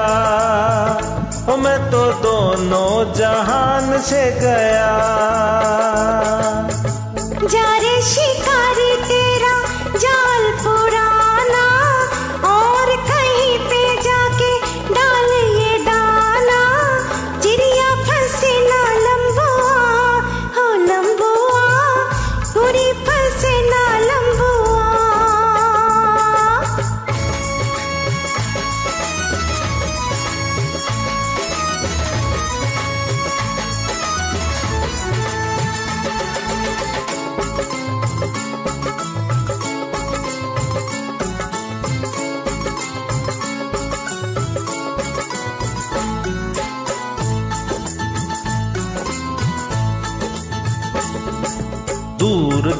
[1.48, 4.90] हो मैं तो दोनों जहान से गया।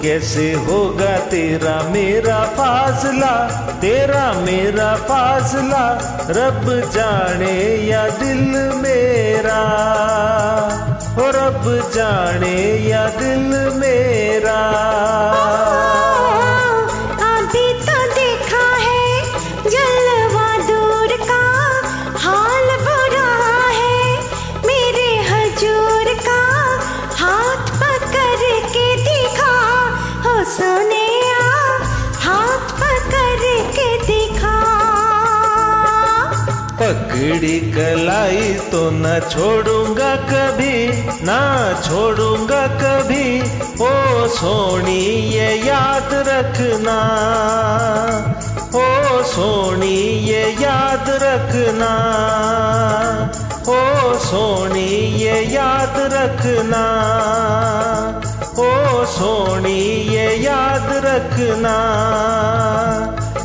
[0.03, 5.99] कैसे होगा तेरा मेरा फासला, तेरा मेरा फासला,
[6.31, 9.61] रब जाने या दिल मेरा।
[11.17, 14.61] हो रब जाने या दिल मेरा।
[37.21, 40.89] पकड़ी कलाई तो न छोड़ूँगा कभी,
[41.25, 41.41] ना
[41.81, 43.43] छोड़ूँगा कभी।
[43.83, 45.03] ओ सोनी
[45.35, 46.97] ये याद रखना।
[48.75, 49.97] ओ सोनी
[50.29, 51.93] ये याद रखना।
[53.69, 54.91] ओ सोनी
[55.21, 56.85] ये याद रखना।
[58.59, 59.81] ओ सोनी
[60.17, 61.77] ये याद रखना।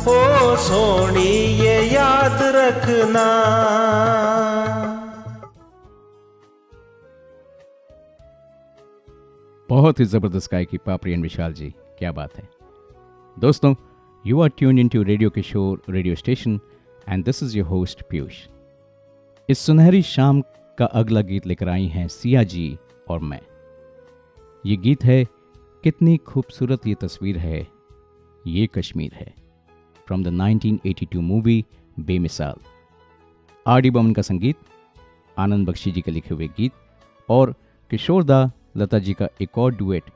[0.08, 1.30] ओ सोनी
[1.60, 3.24] ये याद रखना।
[9.68, 11.68] बहुत ही ज़बरदस्त गायकी पापड़ी एंड विशाल जी,
[11.98, 12.48] क्या बात है।
[13.36, 13.74] दोस्तों
[14.24, 16.60] you are tune in to radio Kishore radio station
[17.08, 18.36] and this is your host Piyush
[19.48, 20.42] इस सुनहरी शाम
[20.78, 22.78] का अगला गीत लेकर आई हैं सिया जी
[23.08, 23.40] और मैं।
[24.64, 25.24] ये गीत है,
[25.84, 27.66] कितनी खूबसूरत ये तस्वीर है,
[28.44, 29.45] ये कश्मीर है।
[30.06, 31.64] From the 1982 movie
[32.00, 32.60] Bemisal
[33.66, 34.56] R D Burman का संगीत
[35.36, 36.72] आनंद बख्शी जी के लिखे हुए गीत
[37.28, 37.54] और
[37.90, 38.38] किशोरदा
[38.76, 40.10] लता जी का एक और डुएट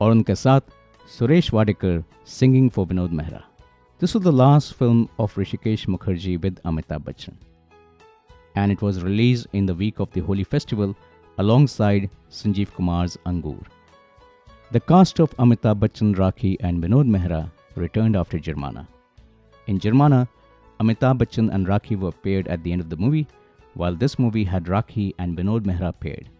[0.00, 0.72] और उनके साथ
[1.10, 3.42] Suresh Wadkar singing for Vinod Mehra
[4.00, 7.36] this was the last film of Hrishikesh Mukherjee with Amitabh Bachchan
[8.56, 10.94] and it was release in the week of the Holi festival
[11.68, 13.66] alongside Sanjeev Kumar Angoor
[14.70, 17.48] the cast of Amitabh Bachchan Rakhee and Vinod Mehra
[17.78, 18.86] return after Jurmana
[19.68, 20.26] In Jirmana,
[20.80, 23.26] Amitabh Bachchan and Rakhi were paired at the end of the movie,
[23.74, 26.30] while this movie had Rakhi and Vinod Mehra paired.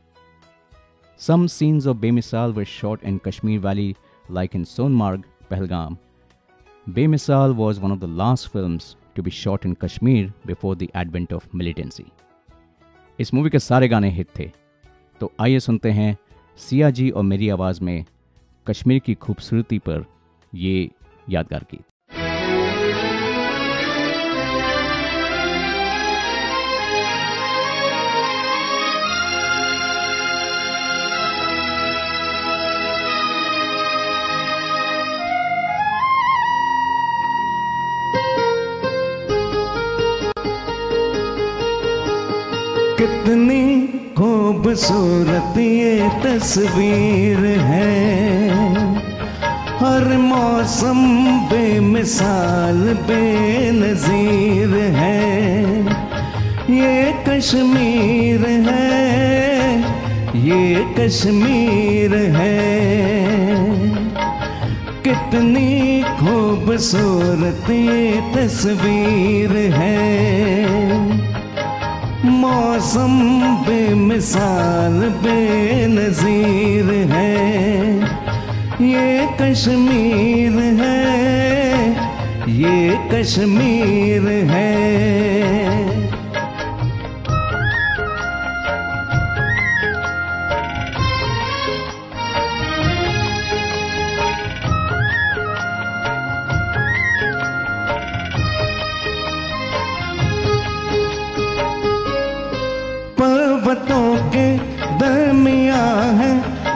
[1.17, 3.97] Some scenes of Bemisal were shot in Kashmir Valley,
[4.31, 5.99] like in Sonmarg, Pahalgam.
[6.89, 11.33] Bemisal was one of the last films to be shot in Kashmir before the advent
[11.33, 12.11] of militancy.
[13.21, 14.51] इस movie के सारे गाने hit थे
[15.21, 16.17] तो आइए सुनते हैं
[16.57, 18.05] सिया जी और मेरी आवाज़ में
[18.67, 20.05] कश्मीर की खूबसूरती पर
[20.55, 20.91] ये
[21.31, 21.85] यादगार गीत
[42.99, 43.87] कितनी
[44.19, 47.91] खूबसूरत ये तस्वीर है।
[49.79, 50.99] हर मौसम
[51.51, 55.83] बेमिसाल, बेनजीर है।
[56.71, 59.79] ये कश्मीर है,
[60.49, 62.59] ये कश्मीर है।
[65.05, 71.08] कितनी खूबसूरत ये तस्वीर है।
[72.41, 73.15] मौसम
[73.67, 77.39] बेमिसाल बेनजीर है।
[78.83, 79.09] ये
[79.41, 80.99] कश्मीर है
[82.59, 82.77] ये
[83.13, 85.68] कश्मीर है।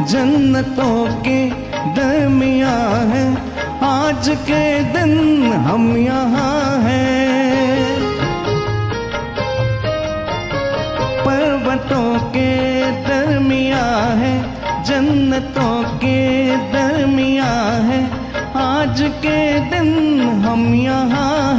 [0.06, 1.50] जन्नतों के
[1.94, 2.78] दरमिया
[3.12, 3.36] है।
[3.84, 8.00] आज के दिन हम यहाँ हैं।
[11.26, 14.42] पर्वतों के दरमिया है।
[14.84, 17.52] जन्नतों के दरमिया
[17.88, 18.10] है।
[18.56, 21.51] आज के दिन हम यहाँ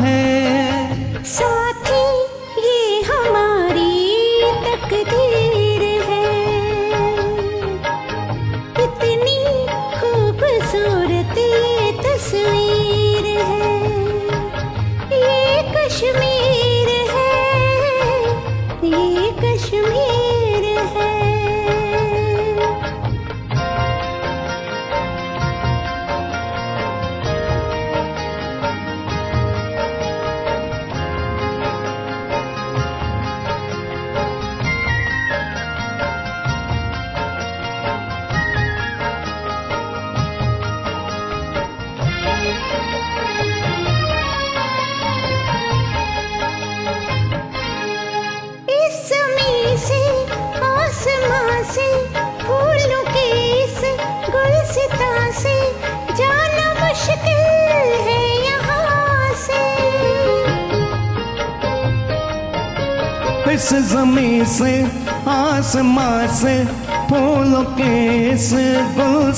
[63.73, 64.83] इस जमी से,
[65.27, 66.65] आसमां से,
[67.09, 69.31] फूलों के से गुल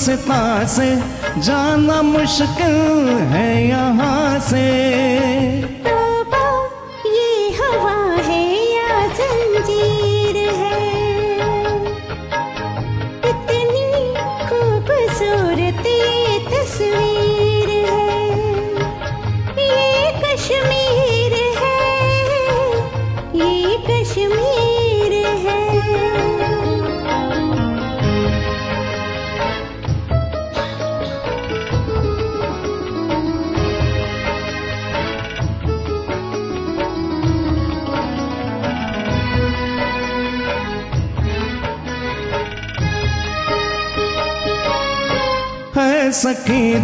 [0.66, 0.96] से,
[1.40, 5.75] जाना मुश्किल है यहाँ से।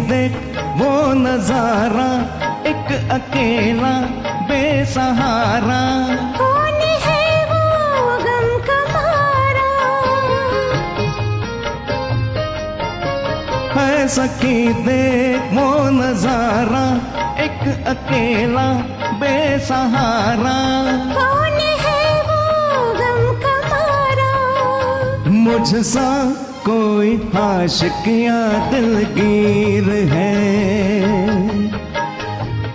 [0.09, 0.33] देख
[0.77, 2.09] वो नज़ारा
[2.69, 3.93] एक अकेला
[4.49, 5.81] बेसहारा।
[6.37, 7.63] कौन है वो
[8.25, 9.71] गम का मारा?
[13.75, 15.67] है सखी देख वो
[15.99, 16.85] नज़ारा
[17.43, 18.67] एक अकेला
[19.21, 20.57] बेसहारा।
[21.13, 22.41] कौन है वो
[23.01, 24.31] गम का मारा?
[25.43, 26.09] मुझसा
[26.69, 30.35] कोई आशिक या दिलगीर है।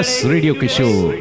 [0.00, 1.14] बस radio Kishore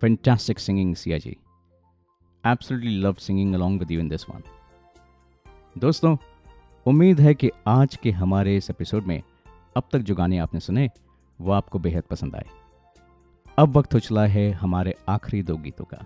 [0.00, 1.38] Fantastic singing, Siaji.
[2.44, 4.42] Absolutely loved singing along with you in this one.
[5.78, 6.16] दोस्तों
[6.89, 9.23] उम्मीद है कि आज के हमारे इस एपिसोड में
[9.77, 10.89] अब तक जो गाने आपने सुने,
[11.41, 12.45] वो आपको बेहद पसंद आए।
[13.59, 16.05] अब वक्त चला है हमारे आखिरी दो गीतों का।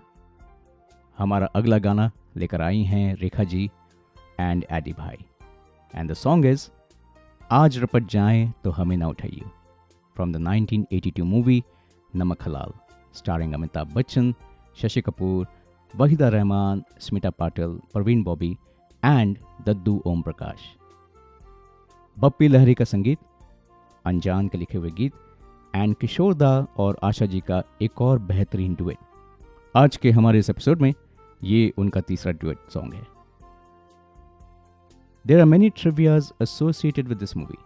[1.18, 3.70] हमारा अगला गाना लेकर आई हैं रेखा जी
[4.40, 5.16] एंड एडी भाई।
[5.94, 6.68] एंड द सॉन्ग इज़
[7.50, 9.42] आज रपट जाए तो हमें ना उठाइए
[10.14, 11.62] from the 1982 movie
[12.16, 12.72] Namak Halal
[13.14, 14.34] starring Amitabh Bachchan,
[14.76, 15.46] Shashi Kapoor,
[15.96, 18.56] Waheeda Rehman, Smita Patil, Parveen Babi
[19.04, 19.36] and
[19.66, 20.60] Daddu Om Prakash
[22.16, 23.18] Bappi Lahiri का संगीत
[24.04, 25.12] अनजान के लिखे हुए गीत
[25.74, 30.50] एंड किशोर दा और आशा जी का एक और बेहतरीन डुएट आज के हमारे इस
[30.50, 30.92] एपिसोड में
[31.44, 33.06] ये उनका तीसरा डुएट सॉन्ग है
[35.24, 37.56] there are many trivias associated with this movie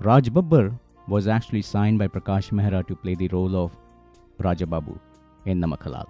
[0.00, 0.78] Raj Babbar
[1.08, 3.72] was actually signed by Prakash Mehra to play the role of
[4.38, 4.96] Raja Babu
[5.44, 6.06] in Namak Halal.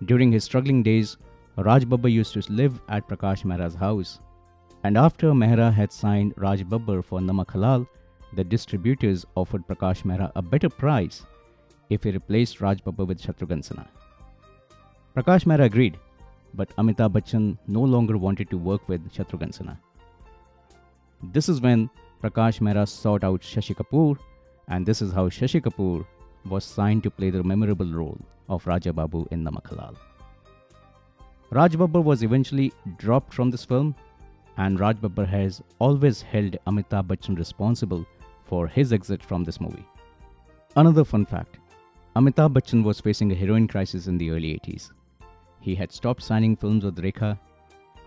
[0.00, 1.16] During his struggling days,
[1.56, 4.18] Raj Babbar used to live at Prakash Mehra's house.
[4.82, 7.86] And after Mehra had signed Raj Babbar for Namak Halal,
[8.32, 11.22] the distributors offered Prakash Mehra a better price
[11.90, 13.86] if he replaced Raj Babbar with Shatrughan Sinha.
[15.16, 15.96] Prakash Mehra agreed,
[16.54, 19.78] but Amitabh Bachchan no longer wanted to work with Shatrughan Sinha.
[21.22, 21.88] This is when
[22.20, 24.18] Prakash Mehra sought out Shashi Kapoor,
[24.66, 26.04] and this is how Shashi Kapoor
[26.46, 28.18] was signed to play the memorable role
[28.48, 29.94] of Raja Babu in Namak Halal.
[31.54, 33.94] Raj Babbar was eventually dropped from this film,
[34.56, 38.04] and Raj Babbar has always held Amitabh Bachchan responsible
[38.44, 39.86] for his exit from this movie.
[40.74, 41.58] Another fun fact
[42.16, 44.90] Amitabh Bachchan was facing a heroin crisis in the early 80s.
[45.60, 47.38] He had stopped signing films with Rekha.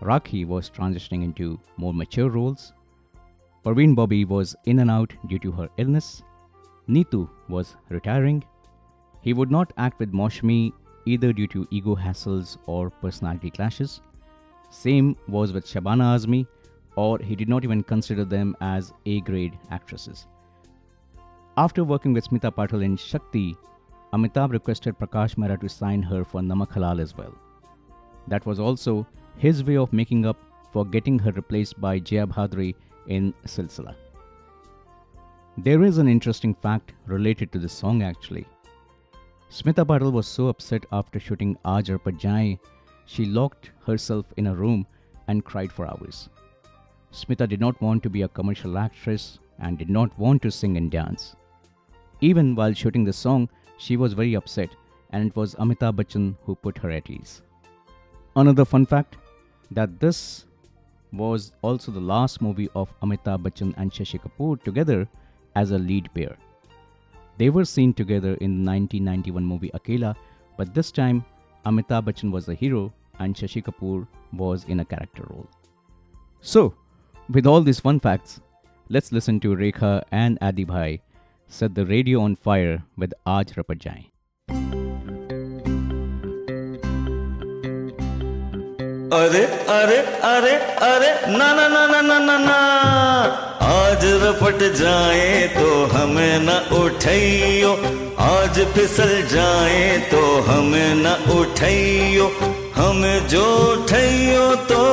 [0.02, 2.74] Rakhi was transitioning into more mature roles.
[3.64, 6.22] Parveen Bobby was in and out due to her illness.
[6.86, 8.44] Neetu was retiring.
[9.22, 10.74] He would not act with Moshmi
[11.12, 14.00] either due to ego hassles or personality clashes.
[14.70, 16.46] Same was with Shabana Azmi,
[16.96, 20.26] or he did not even consider them as A grade actresses.
[21.56, 23.56] After working with Smita Patil in Shakti,
[24.12, 27.34] Amitabh requested Prakash Mehra to sign her for Namak Halal as well.
[28.26, 29.06] That was also
[29.36, 30.36] his way of making up
[30.72, 32.74] for getting her replaced by Jaya Bhadri
[33.06, 33.94] in Silsila.
[35.56, 38.46] There is an interesting fact related to this song actually.
[39.50, 42.58] Smita Patil was so upset after shooting Aaj Arpat Jaye,
[43.06, 44.86] she locked herself in a room
[45.26, 46.28] and cried for hours.
[47.12, 50.76] Smita did not want to be a commercial actress and did not want to sing
[50.76, 51.34] and dance.
[52.20, 53.48] Even while shooting the song,
[53.78, 54.68] she was very upset,
[55.10, 57.40] and it was Amitabh Bachchan who put her at ease.
[58.36, 59.16] Another fun fact
[59.70, 60.44] that this
[61.10, 65.08] was also the last movie of Amitabh Bachchan and Shashi Kapoor together
[65.56, 66.36] as a lead pair.
[67.38, 70.16] They were seen together in the 1991 movie Akela,
[70.56, 71.24] but this time
[71.64, 75.46] Amitabh Bachchan was the hero and Shashi Kapoor was in a character role.
[76.40, 76.74] So,
[77.30, 78.40] with all these fun facts,
[78.88, 81.00] let's listen to Rekha and Adi Bhai
[81.46, 84.87] set the radio on fire with Aaj Rapat Jaye.
[89.14, 89.96] अरे अरे
[90.28, 90.50] अरे
[90.86, 92.56] अरे, ना ना ना ना ना ना ना।
[93.66, 97.72] आज रपट जाए तो हमें न उठाइयो
[98.24, 102.26] आज फिसल जाए तो हमें न उठाइयो
[102.76, 104.84] हम जो उठाइयो तो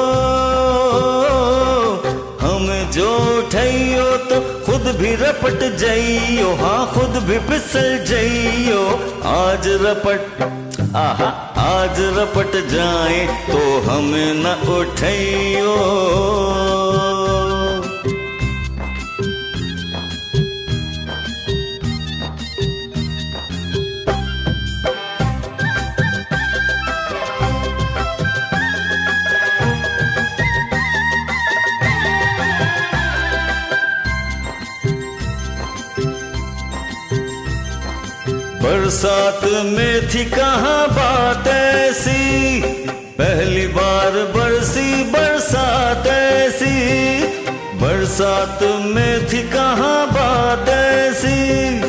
[2.42, 8.84] हम जो उठाइयो तो खुद भी रपट जाइयो। हाँ खुद भी फिसल जाइयो।
[9.36, 10.65] आज रपट
[11.00, 11.26] आहा
[11.62, 14.10] आज रपट जाए तो हम
[14.46, 15.74] न उठाइयो
[38.66, 42.62] बरसात में थी कहा बात ऐसी?
[42.92, 47.24] पहली बार बरसी बरसात ऐसी।
[47.78, 51.80] बरसात में थी कहाँ बात ऐसी?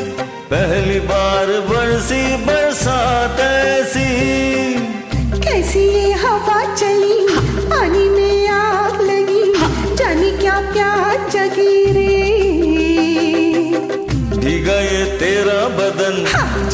[0.51, 3.76] पहली बार बरसी बरसात ऐसी।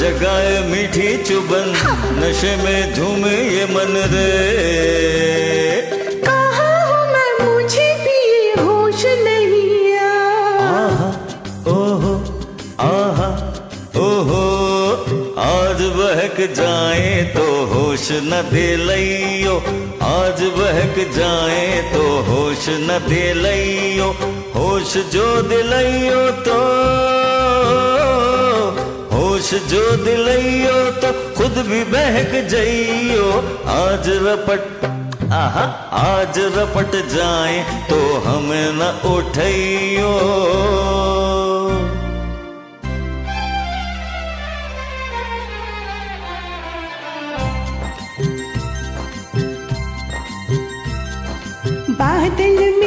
[0.03, 1.67] जगाए मीठी चुबन
[2.21, 4.31] नशे में झूमे ये मन रे।
[6.25, 6.71] कहा
[7.13, 8.19] मैं मुझे भी
[8.63, 11.09] होश नहीं आहा
[11.75, 12.13] ओहो
[12.87, 13.29] आहा
[14.05, 14.43] ओहो
[15.45, 19.55] आज बहक जाए तो होश न दे लइयो
[20.11, 24.09] आज बहक जाए तो होश न दे लइयो
[24.59, 26.61] होश जो दिलइयो तो
[29.43, 33.25] होश जो दिलइयो तो खुद भी बहक जइयो।
[33.71, 34.85] आज रपट,
[35.33, 35.65] आहा,
[36.01, 37.59] आज रपट जाए
[37.89, 40.13] तो हमें न उठइयो
[51.99, 52.82] बादल में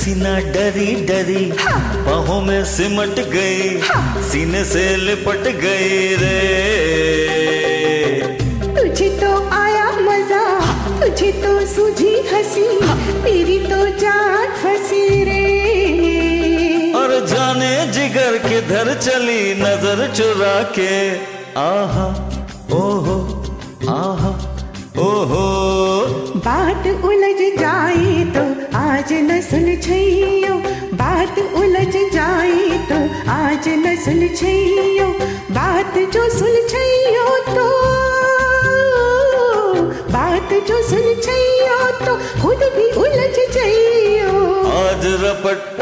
[0.00, 1.44] हसीना डरी डरी
[2.04, 3.64] बाहों में सिमट गई
[4.24, 6.38] सीने से लिपट गई रे।
[8.76, 10.44] तुझे तो आया मज़ा
[11.00, 12.64] तुझे तो सूझी हँसी
[13.24, 15.44] मेरी तो जान फंसी रे।
[17.00, 20.94] और जाने जिगर किधर चली नज़र चुरा के
[21.66, 22.08] आहा
[22.80, 23.18] ओहो
[23.98, 24.32] आहा
[25.04, 25.44] ओहो।
[26.40, 28.48] बात उलझ जाए तो
[28.90, 30.54] आज न सुलझइयो
[31.00, 32.98] बात उलझ जाए तो
[33.32, 35.08] आज न सुलझइयो
[35.58, 37.66] बात जो सुलझइयो तो
[40.16, 44.32] बात जो सुलझइयो तो खुद भी उलझ जाइयो।
[44.82, 45.80] आज रपट,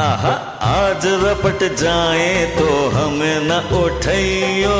[0.00, 0.34] आहा,
[0.72, 2.28] आज रपट जाए
[2.58, 4.76] तो हमें न उठइयो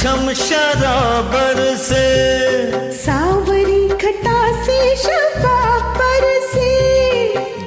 [0.00, 2.04] छम शराबर से।
[2.98, 6.70] सावरी खटा से शबाबर से।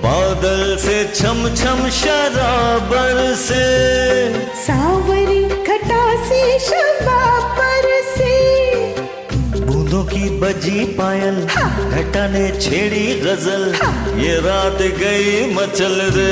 [0.05, 3.61] बादल से छम छम शराबर से।
[4.63, 8.33] सावरी खटा से शबाबर से।
[9.59, 13.73] बूंदों की बजी पायल घटा ने छेड़ी गज़ल
[14.21, 16.31] ये रात गई मचल रे।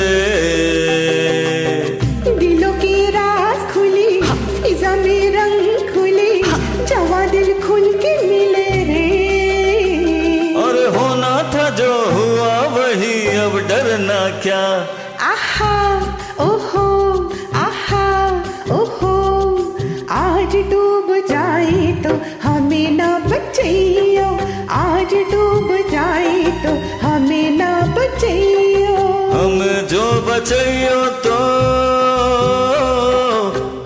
[30.51, 31.35] बचैयो तो।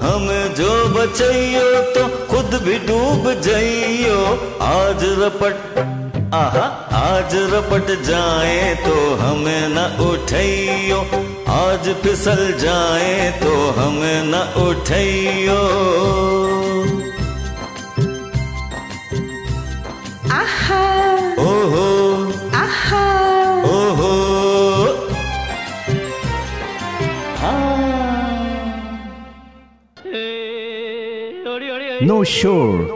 [0.06, 0.26] हम
[0.58, 4.18] जो बचैयो तो खुद भी डूब जाइयो।
[4.62, 5.78] आज रपट,
[6.34, 6.66] आहा,
[7.02, 11.02] आज रपट जाए तो हमें न उठैयो।
[11.54, 15.62] आज फिसल जाए तो हमें न उठैयो।
[32.25, 32.89] Shore.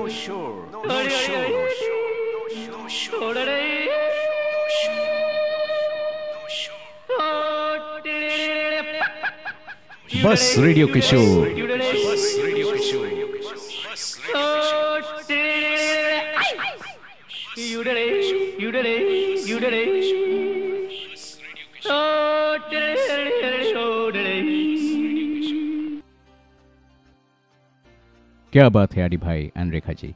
[10.25, 11.49] बस रेडियो किशोर
[28.60, 30.08] क्या बात है आदि भाई and Rekha ji?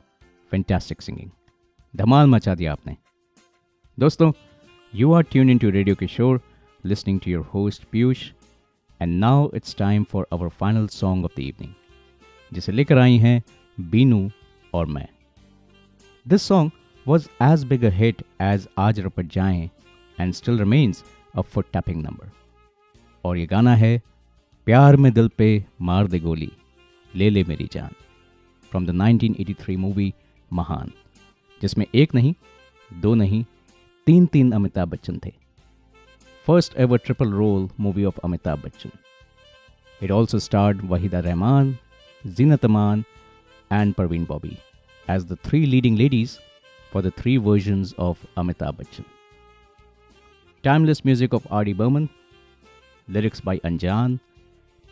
[0.52, 1.30] Fantastic singing
[1.94, 2.96] धमाल मचा दिया आपने।
[3.98, 4.32] दोस्तों
[4.94, 6.42] you are tune in to radio Kishore
[6.84, 8.26] listening to your host Piyush
[9.00, 11.74] and now it's time for our final song of the evening
[12.52, 13.42] जिसे लेकर आई हैं
[13.78, 14.30] बीनू
[14.74, 15.08] और मैं।
[16.26, 16.72] This song
[17.06, 19.70] was as big a hit as आज रपट जाएँ
[20.20, 21.04] and still remains
[21.36, 22.32] a foot tapping number
[23.24, 23.98] और ये गाना है,
[24.68, 26.52] प्यार में दिल पे मार दे गोली,
[27.14, 27.96] ले ले मेरी जान।
[28.73, 30.13] फ्रॉम द 1983 मूवी
[30.61, 30.93] महान
[31.61, 32.35] जिसमें एक नहीं
[32.91, 33.45] दो नहीं
[34.07, 35.33] तीन तीन अमिताभ बच्चन थे
[36.47, 38.91] first ever triple role movie of Amitabh Bachchan
[40.03, 41.77] it also starred Waheeda Rehman
[42.25, 43.05] Zeenat Aman
[43.71, 44.59] and Parveen Bobby
[45.09, 46.39] as the three leading ladies
[46.91, 49.05] for the three versions of Amitabh Bachchan.
[50.65, 51.75] Timeless music of R.D.
[51.75, 52.09] Burman,
[53.09, 54.21] lyrics by Anjan,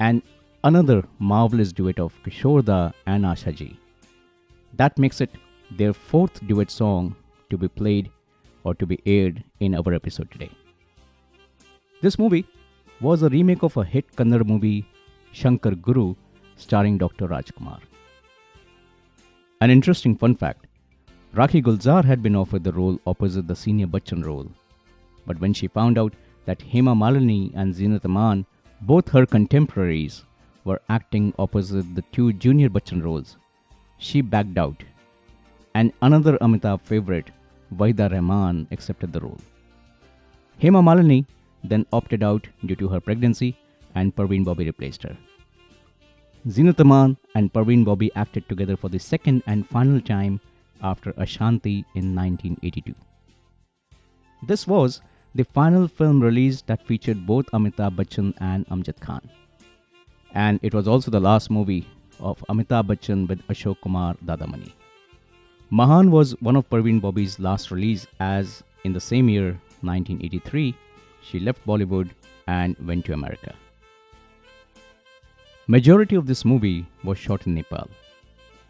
[0.00, 0.22] and
[0.63, 3.79] another marvelous duet of Kishorda and Asha ji.
[4.75, 5.31] That makes it
[5.71, 7.15] their fourth duet song
[7.49, 8.11] to be played
[8.63, 10.51] or to be aired in our episode today.
[12.01, 12.45] This movie
[12.99, 14.85] was a remake of a hit Kannada movie,
[15.31, 16.15] Shankar Guru,
[16.55, 17.27] starring Dr.
[17.27, 17.79] Rajkumar.
[19.61, 20.67] An interesting fun fact
[21.35, 24.51] Rakhi Gulzar had been offered the role opposite the senior Bachchan role.
[25.25, 26.13] But when she found out
[26.45, 28.45] that Hema Malini and Zinat Aman,
[28.81, 30.25] both her contemporaries,
[30.63, 33.37] were acting opposite the two junior Bachchan roles,
[33.97, 34.83] she backed out.
[35.73, 37.31] And another Amitabh favorite,
[37.73, 39.39] Vaida Rahman, accepted the role.
[40.61, 41.25] Hema Malini
[41.63, 43.57] then opted out due to her pregnancy,
[43.95, 45.15] and Parveen Bobby replaced her.
[46.47, 50.39] Zinat Aman and Parveen Bobby acted together for the second and final time
[50.81, 52.95] after Ashanti in 1982.
[54.47, 55.01] This was
[55.35, 59.29] the final film release that featured both Amitabh Bachchan and Amjad Khan.
[60.33, 61.87] And it was also the last movie
[62.19, 64.71] of Amitabh Bachchan with Ashok Kumar Dadamani.
[65.69, 70.75] Mahan was one of Parveen Bobby's last release as in the same year 1983
[71.21, 72.09] she left Bollywood
[72.47, 73.53] and went to America.
[75.67, 77.87] Majority of this movie was shot in Nepal.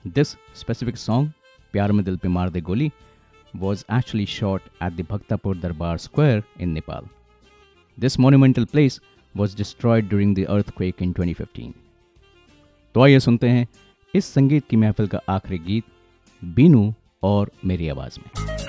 [0.05, 1.33] This specific song,
[1.73, 2.91] Pyar Mein Dil Pe Maar De Goli,
[3.53, 7.03] was actually shot at the Bhaktapur Darbar Square in Nepal.
[7.97, 8.99] This monumental place
[9.35, 11.71] was destroyed during the earthquake in 2015.
[12.95, 13.67] तो आइए सुनते हैं
[14.15, 15.83] इस संगीत की महफिल का आखिरी गीत,
[16.41, 16.93] बीनू
[17.23, 18.60] और मेरी आवाज़ में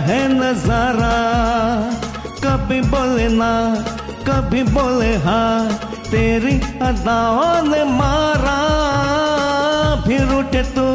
[0.00, 1.14] है नज़ारा।
[2.44, 3.52] कभी बोले ना,
[4.28, 5.68] कभी बोले हाँ
[6.10, 8.58] तेरी अदाओं ने मारा।
[9.92, 10.86] अभी रूठे तू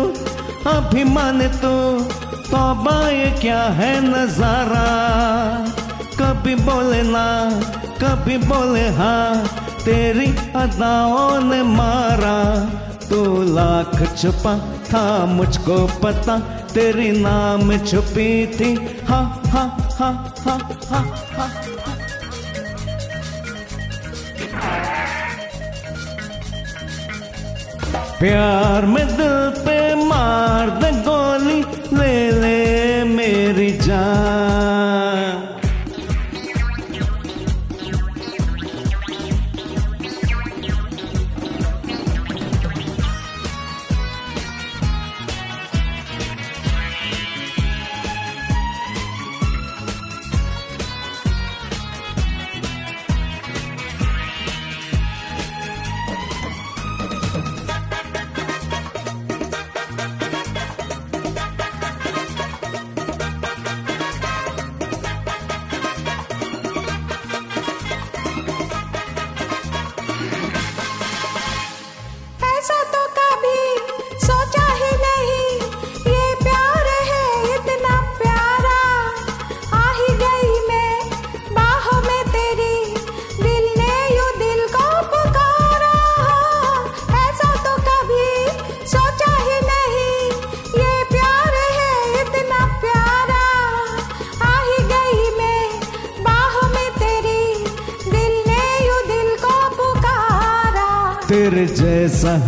[0.69, 1.75] अभिमान तो
[2.49, 4.87] तौबा ये क्या है नज़ारा?
[6.21, 7.25] कभी बोले ना,
[8.01, 9.45] कभी बोले हाँ
[9.85, 12.37] तेरी अदाओं ने मारा।
[13.09, 13.21] तू
[13.53, 16.37] लाख छुपा था, मुझको पता
[16.73, 18.73] तेरी नाम छुपी थी।
[19.09, 19.19] हा
[19.53, 19.63] हा
[19.99, 20.09] हा
[20.45, 20.57] हा
[20.89, 20.99] हा
[21.37, 21.47] हा।
[28.19, 31.59] प्यार में दिल पे मार दे गोली,
[31.97, 32.57] ले ले
[33.15, 34.48] मेरी जान।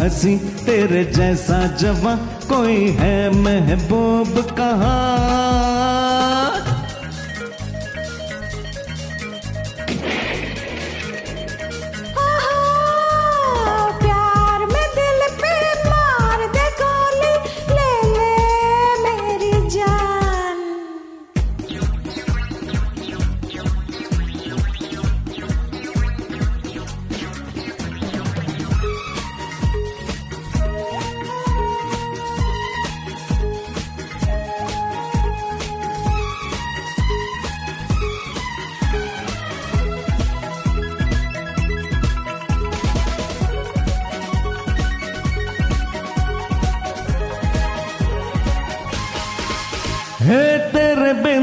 [0.02, 2.16] हँसी तेरे जैसा जवा
[2.50, 5.21] कोई है महबूब कहाँ?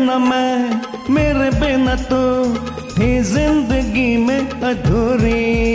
[0.09, 2.21] बिना मैं मेरे बिना तो
[2.97, 5.68] थी ज़िंदगी में अधूरी।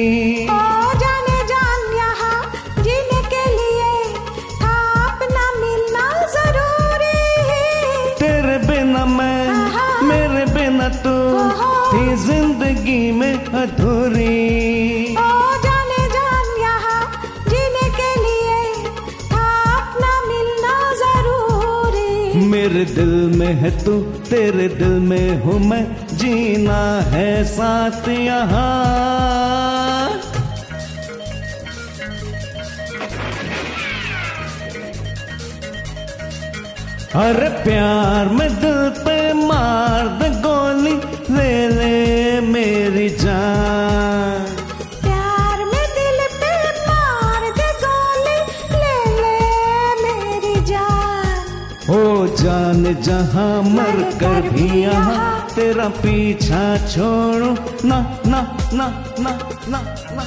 [23.44, 29.04] में है तू, तेरे दिल में हूँ मैं, जीना है साथ यहाँ।
[37.16, 38.93] अरे प्यार में दिल
[53.34, 57.50] जहाँ मर कर भी यहाँ तेरा पीछा छोड़ो।
[57.90, 57.98] ना
[58.30, 58.42] ना
[58.74, 58.88] ना
[59.20, 59.32] ना
[59.70, 59.80] ना
[60.14, 60.24] ना।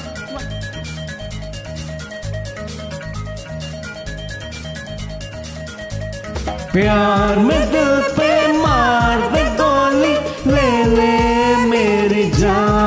[6.72, 10.14] प्यार में दिल पे मार दे गोली,
[10.50, 11.14] ले ले
[11.70, 12.85] मेरी जान।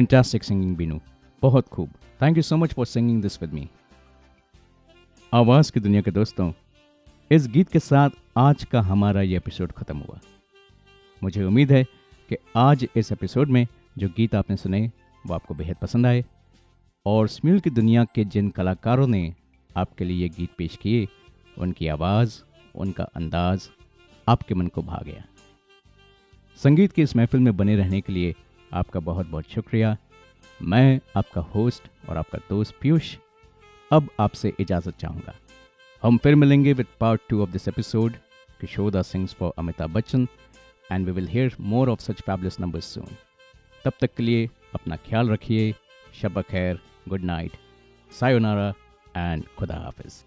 [0.00, 1.00] Fantastic singing, Binu.
[1.42, 1.88] बहुत खूब।
[2.22, 3.68] Thank you so much for singing this with me
[5.34, 6.52] आवाज़ की दुनिया के दोस्तों
[7.30, 10.20] इस गीत के साथ आज का हमारा ये एपिसोड खत्म हुआ।
[11.22, 11.84] मुझे उम्मीद है
[12.28, 13.66] कि आज इस एपिसोड में
[13.98, 14.90] जो गीत आपने सुने
[15.26, 16.24] वो आपको बेहद पसंद आए।
[17.06, 19.34] और स्म्यूल की दुनिया के जिन कलाकारों ने
[19.76, 21.08] आपके लिए ये गीत पेश किए
[21.58, 22.40] उनकी आवाज़
[22.74, 23.70] उनका अंदाज
[24.28, 25.24] आपके मन को भा गया।
[26.56, 28.34] संगीत की इस महफिल में बने रहने के लिए
[28.72, 29.96] आपका बहुत बहुत शुक्रिया।
[30.62, 33.16] मैं आपका होस्ट और आपका दोस्त पीयूष
[33.90, 35.34] अब आपसे इजाज़त चाहूँगा।
[36.02, 38.16] हम फिर मिलेंगे with part two of this episode
[38.60, 40.26] Kishoreda sings for Amitabh Bachchan
[40.92, 43.16] and we will hear more of such fabulous numbers soon
[43.84, 45.74] तब तक के लिए अपना ख्याल रखिए।
[46.20, 47.52] शब खैर गुड नाइट
[48.10, 48.72] सायोनारा
[49.16, 50.22] एंड खुदा हाफिज़।